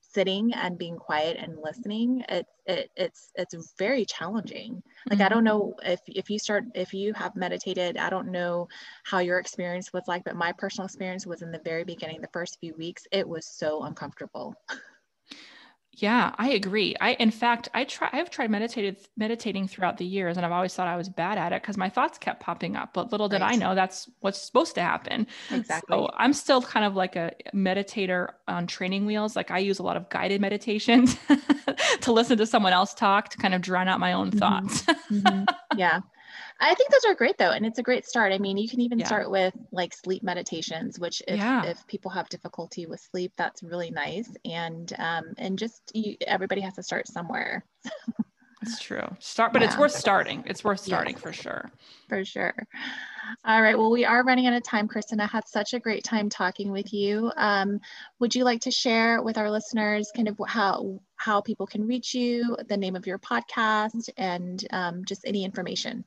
sitting 0.00 0.52
and 0.52 0.76
being 0.76 0.96
quiet 0.96 1.38
and 1.40 1.56
listening 1.64 2.22
it, 2.28 2.46
it 2.66 2.90
it's 2.96 3.30
it's 3.34 3.72
very 3.78 4.04
challenging 4.04 4.82
like 5.08 5.18
mm-hmm. 5.18 5.24
i 5.24 5.28
don't 5.30 5.42
know 5.42 5.72
if 5.86 6.00
if 6.06 6.28
you 6.28 6.38
start 6.38 6.64
if 6.74 6.92
you 6.92 7.14
have 7.14 7.34
meditated 7.34 7.96
i 7.96 8.10
don't 8.10 8.30
know 8.30 8.68
how 9.04 9.20
your 9.20 9.38
experience 9.38 9.90
was 9.94 10.02
like 10.06 10.22
but 10.22 10.36
my 10.36 10.52
personal 10.52 10.84
experience 10.84 11.26
was 11.26 11.40
in 11.40 11.50
the 11.50 11.60
very 11.64 11.82
beginning 11.82 12.20
the 12.20 12.28
first 12.30 12.58
few 12.60 12.74
weeks 12.74 13.06
it 13.10 13.26
was 13.26 13.46
so 13.46 13.84
uncomfortable 13.84 14.54
Yeah, 15.96 16.34
I 16.38 16.50
agree. 16.50 16.96
I, 17.02 17.12
in 17.14 17.30
fact, 17.30 17.68
I 17.74 17.84
try, 17.84 18.08
I've 18.12 18.30
tried 18.30 18.50
meditated, 18.50 18.96
meditating 19.16 19.68
throughout 19.68 19.98
the 19.98 20.06
years 20.06 20.38
and 20.38 20.46
I've 20.46 20.52
always 20.52 20.74
thought 20.74 20.88
I 20.88 20.96
was 20.96 21.10
bad 21.10 21.36
at 21.36 21.52
it 21.52 21.60
because 21.60 21.76
my 21.76 21.90
thoughts 21.90 22.16
kept 22.16 22.40
popping 22.40 22.76
up, 22.76 22.94
but 22.94 23.12
little 23.12 23.28
did. 23.28 23.42
I 23.42 23.56
know 23.56 23.74
that's 23.74 24.08
what's 24.20 24.40
supposed 24.40 24.74
to 24.76 24.82
happen. 24.82 25.26
Exactly. 25.50 25.94
So 25.94 26.10
I'm 26.16 26.32
still 26.32 26.62
kind 26.62 26.86
of 26.86 26.96
like 26.96 27.14
a 27.14 27.32
meditator 27.54 28.28
on 28.48 28.66
training 28.66 29.04
wheels. 29.04 29.36
Like 29.36 29.50
I 29.50 29.58
use 29.58 29.80
a 29.80 29.82
lot 29.82 29.98
of 29.98 30.08
guided 30.08 30.40
meditations 30.40 31.16
to 32.00 32.12
listen 32.12 32.38
to 32.38 32.46
someone 32.46 32.72
else 32.72 32.94
talk 32.94 33.28
to 33.28 33.36
kind 33.36 33.52
of 33.52 33.60
drown 33.60 33.86
out 33.86 34.00
my 34.00 34.14
own 34.14 34.30
mm-hmm. 34.30 34.38
thoughts. 34.38 34.82
mm-hmm. 35.10 35.44
Yeah. 35.76 36.00
I 36.62 36.74
think 36.74 36.90
those 36.90 37.04
are 37.06 37.14
great 37.14 37.36
though, 37.38 37.50
and 37.50 37.66
it's 37.66 37.80
a 37.80 37.82
great 37.82 38.06
start. 38.06 38.32
I 38.32 38.38
mean, 38.38 38.56
you 38.56 38.68
can 38.68 38.80
even 38.80 39.00
yeah. 39.00 39.06
start 39.06 39.30
with 39.30 39.52
like 39.72 39.92
sleep 39.92 40.22
meditations, 40.22 40.98
which 40.98 41.20
if, 41.26 41.38
yeah. 41.38 41.64
if 41.64 41.84
people 41.88 42.10
have 42.12 42.28
difficulty 42.28 42.86
with 42.86 43.00
sleep, 43.00 43.32
that's 43.36 43.62
really 43.64 43.90
nice. 43.90 44.30
And 44.44 44.92
um, 44.98 45.34
and 45.38 45.58
just 45.58 45.90
you, 45.92 46.16
everybody 46.26 46.60
has 46.60 46.74
to 46.74 46.82
start 46.82 47.08
somewhere. 47.08 47.64
It's 48.62 48.78
true. 48.80 49.02
Start, 49.18 49.52
but 49.52 49.60
yeah. 49.60 49.68
it's 49.68 49.76
worth 49.76 49.90
starting. 49.90 50.44
It's 50.46 50.62
worth 50.62 50.78
starting 50.78 51.14
yes. 51.14 51.20
for 51.22 51.32
sure. 51.32 51.72
For 52.08 52.24
sure. 52.24 52.54
All 53.44 53.60
right. 53.60 53.76
Well, 53.76 53.90
we 53.90 54.04
are 54.04 54.22
running 54.22 54.46
out 54.46 54.52
of 54.52 54.62
time, 54.62 54.86
Kristen. 54.86 55.20
I 55.20 55.26
had 55.26 55.48
such 55.48 55.74
a 55.74 55.80
great 55.80 56.04
time 56.04 56.28
talking 56.28 56.70
with 56.70 56.92
you. 56.92 57.32
Um, 57.36 57.80
would 58.20 58.36
you 58.36 58.44
like 58.44 58.60
to 58.60 58.70
share 58.70 59.20
with 59.20 59.36
our 59.36 59.50
listeners 59.50 60.12
kind 60.14 60.28
of 60.28 60.40
how 60.46 61.00
how 61.16 61.40
people 61.40 61.66
can 61.66 61.88
reach 61.88 62.14
you, 62.14 62.56
the 62.68 62.76
name 62.76 62.94
of 62.94 63.04
your 63.04 63.18
podcast, 63.18 64.08
and 64.16 64.64
um, 64.70 65.04
just 65.04 65.22
any 65.26 65.44
information? 65.44 66.04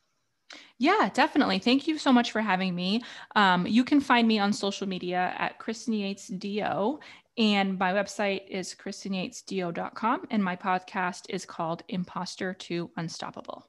Yeah, 0.77 1.09
definitely. 1.13 1.59
Thank 1.59 1.87
you 1.87 1.97
so 1.97 2.11
much 2.11 2.31
for 2.31 2.41
having 2.41 2.75
me. 2.75 3.01
Um, 3.35 3.65
you 3.65 3.83
can 3.83 4.01
find 4.01 4.27
me 4.27 4.39
on 4.39 4.51
social 4.53 4.87
media 4.87 5.33
at 5.37 5.57
Kristen 5.59 5.93
Yates 5.93 6.27
DO, 6.27 6.99
and 7.37 7.77
my 7.77 7.91
website 7.93 8.47
is 8.47 8.75
kristenyatesdo.com, 8.75 10.27
and 10.29 10.43
my 10.43 10.55
podcast 10.55 11.23
is 11.29 11.45
called 11.45 11.83
Imposter 11.89 12.53
to 12.53 12.89
Unstoppable. 12.97 13.67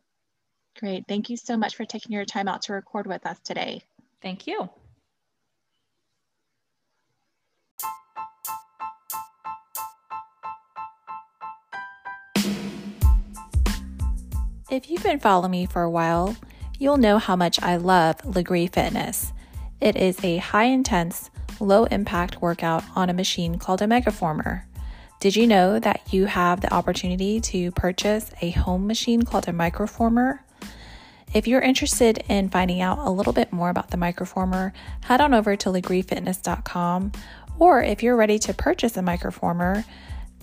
Great. 0.78 1.04
Thank 1.08 1.30
you 1.30 1.36
so 1.36 1.56
much 1.56 1.74
for 1.74 1.84
taking 1.84 2.12
your 2.12 2.24
time 2.24 2.48
out 2.48 2.62
to 2.62 2.72
record 2.72 3.06
with 3.06 3.26
us 3.26 3.38
today. 3.40 3.82
Thank 4.20 4.46
you. 4.46 4.68
If 14.68 14.90
you've 14.90 15.02
been 15.02 15.20
following 15.20 15.52
me 15.52 15.66
for 15.66 15.82
a 15.82 15.90
while, 15.90 16.36
you'll 16.78 16.96
know 16.96 17.18
how 17.18 17.36
much 17.36 17.60
I 17.62 17.76
love 17.76 18.18
Lagree 18.22 18.72
Fitness. 18.72 19.32
It 19.80 19.96
is 19.96 20.22
a 20.24 20.38
high 20.38 20.64
intense, 20.64 21.30
low 21.60 21.84
impact 21.84 22.40
workout 22.42 22.84
on 22.94 23.10
a 23.10 23.14
machine 23.14 23.58
called 23.58 23.82
a 23.82 23.86
Megaformer. 23.86 24.62
Did 25.20 25.36
you 25.36 25.46
know 25.46 25.78
that 25.78 26.12
you 26.12 26.26
have 26.26 26.60
the 26.60 26.72
opportunity 26.72 27.40
to 27.40 27.70
purchase 27.72 28.30
a 28.42 28.50
home 28.50 28.86
machine 28.86 29.22
called 29.22 29.48
a 29.48 29.52
Microformer? 29.52 30.40
If 31.32 31.46
you're 31.48 31.60
interested 31.60 32.22
in 32.28 32.50
finding 32.50 32.80
out 32.80 32.98
a 32.98 33.10
little 33.10 33.32
bit 33.32 33.52
more 33.52 33.70
about 33.70 33.90
the 33.90 33.96
Microformer, 33.96 34.72
head 35.02 35.20
on 35.20 35.34
over 35.34 35.56
to 35.56 35.70
lagreefitness.com. 35.70 37.12
Or 37.58 37.82
if 37.82 38.02
you're 38.02 38.16
ready 38.16 38.38
to 38.40 38.54
purchase 38.54 38.96
a 38.96 39.00
Microformer, 39.00 39.84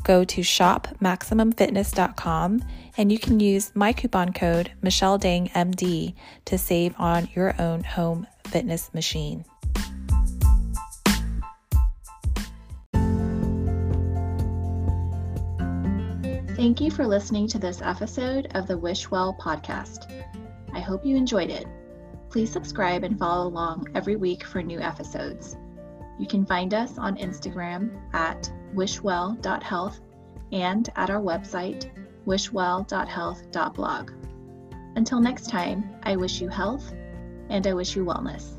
go 0.03 0.23
to 0.23 0.41
shopmaximumfitness.com 0.41 2.63
and 2.97 3.11
you 3.11 3.19
can 3.19 3.39
use 3.39 3.71
my 3.75 3.93
coupon 3.93 4.33
code 4.33 4.71
Michelle 4.81 5.17
Dang 5.17 5.47
MD 5.49 6.13
to 6.45 6.57
save 6.57 6.95
on 6.99 7.29
your 7.35 7.55
own 7.59 7.83
home 7.83 8.27
fitness 8.45 8.93
machine. 8.93 9.45
Thank 16.55 16.79
you 16.79 16.91
for 16.91 17.05
listening 17.05 17.47
to 17.49 17.59
this 17.59 17.81
episode 17.81 18.47
of 18.55 18.67
the 18.67 18.77
Wish 18.77 19.11
Well 19.11 19.35
podcast. 19.41 20.09
I 20.73 20.79
hope 20.79 21.05
you 21.05 21.17
enjoyed 21.17 21.49
it. 21.49 21.65
Please 22.29 22.51
subscribe 22.51 23.03
and 23.03 23.19
follow 23.19 23.47
along 23.47 23.87
every 23.95 24.15
week 24.15 24.45
for 24.45 24.63
new 24.63 24.79
episodes. 24.79 25.57
You 26.17 26.25
can 26.25 26.45
find 26.45 26.73
us 26.73 26.97
on 26.97 27.17
Instagram 27.17 27.91
at 28.13 28.49
wishwell.health 28.73 29.99
and 30.51 30.89
at 30.95 31.09
our 31.09 31.21
website, 31.21 31.89
wishwell.health.blog. 32.25 34.11
Until 34.95 35.19
next 35.19 35.49
time, 35.49 35.95
I 36.03 36.15
wish 36.15 36.39
you 36.41 36.49
health 36.49 36.93
and 37.49 37.65
I 37.65 37.73
wish 37.73 37.95
you 37.95 38.05
wellness. 38.05 38.53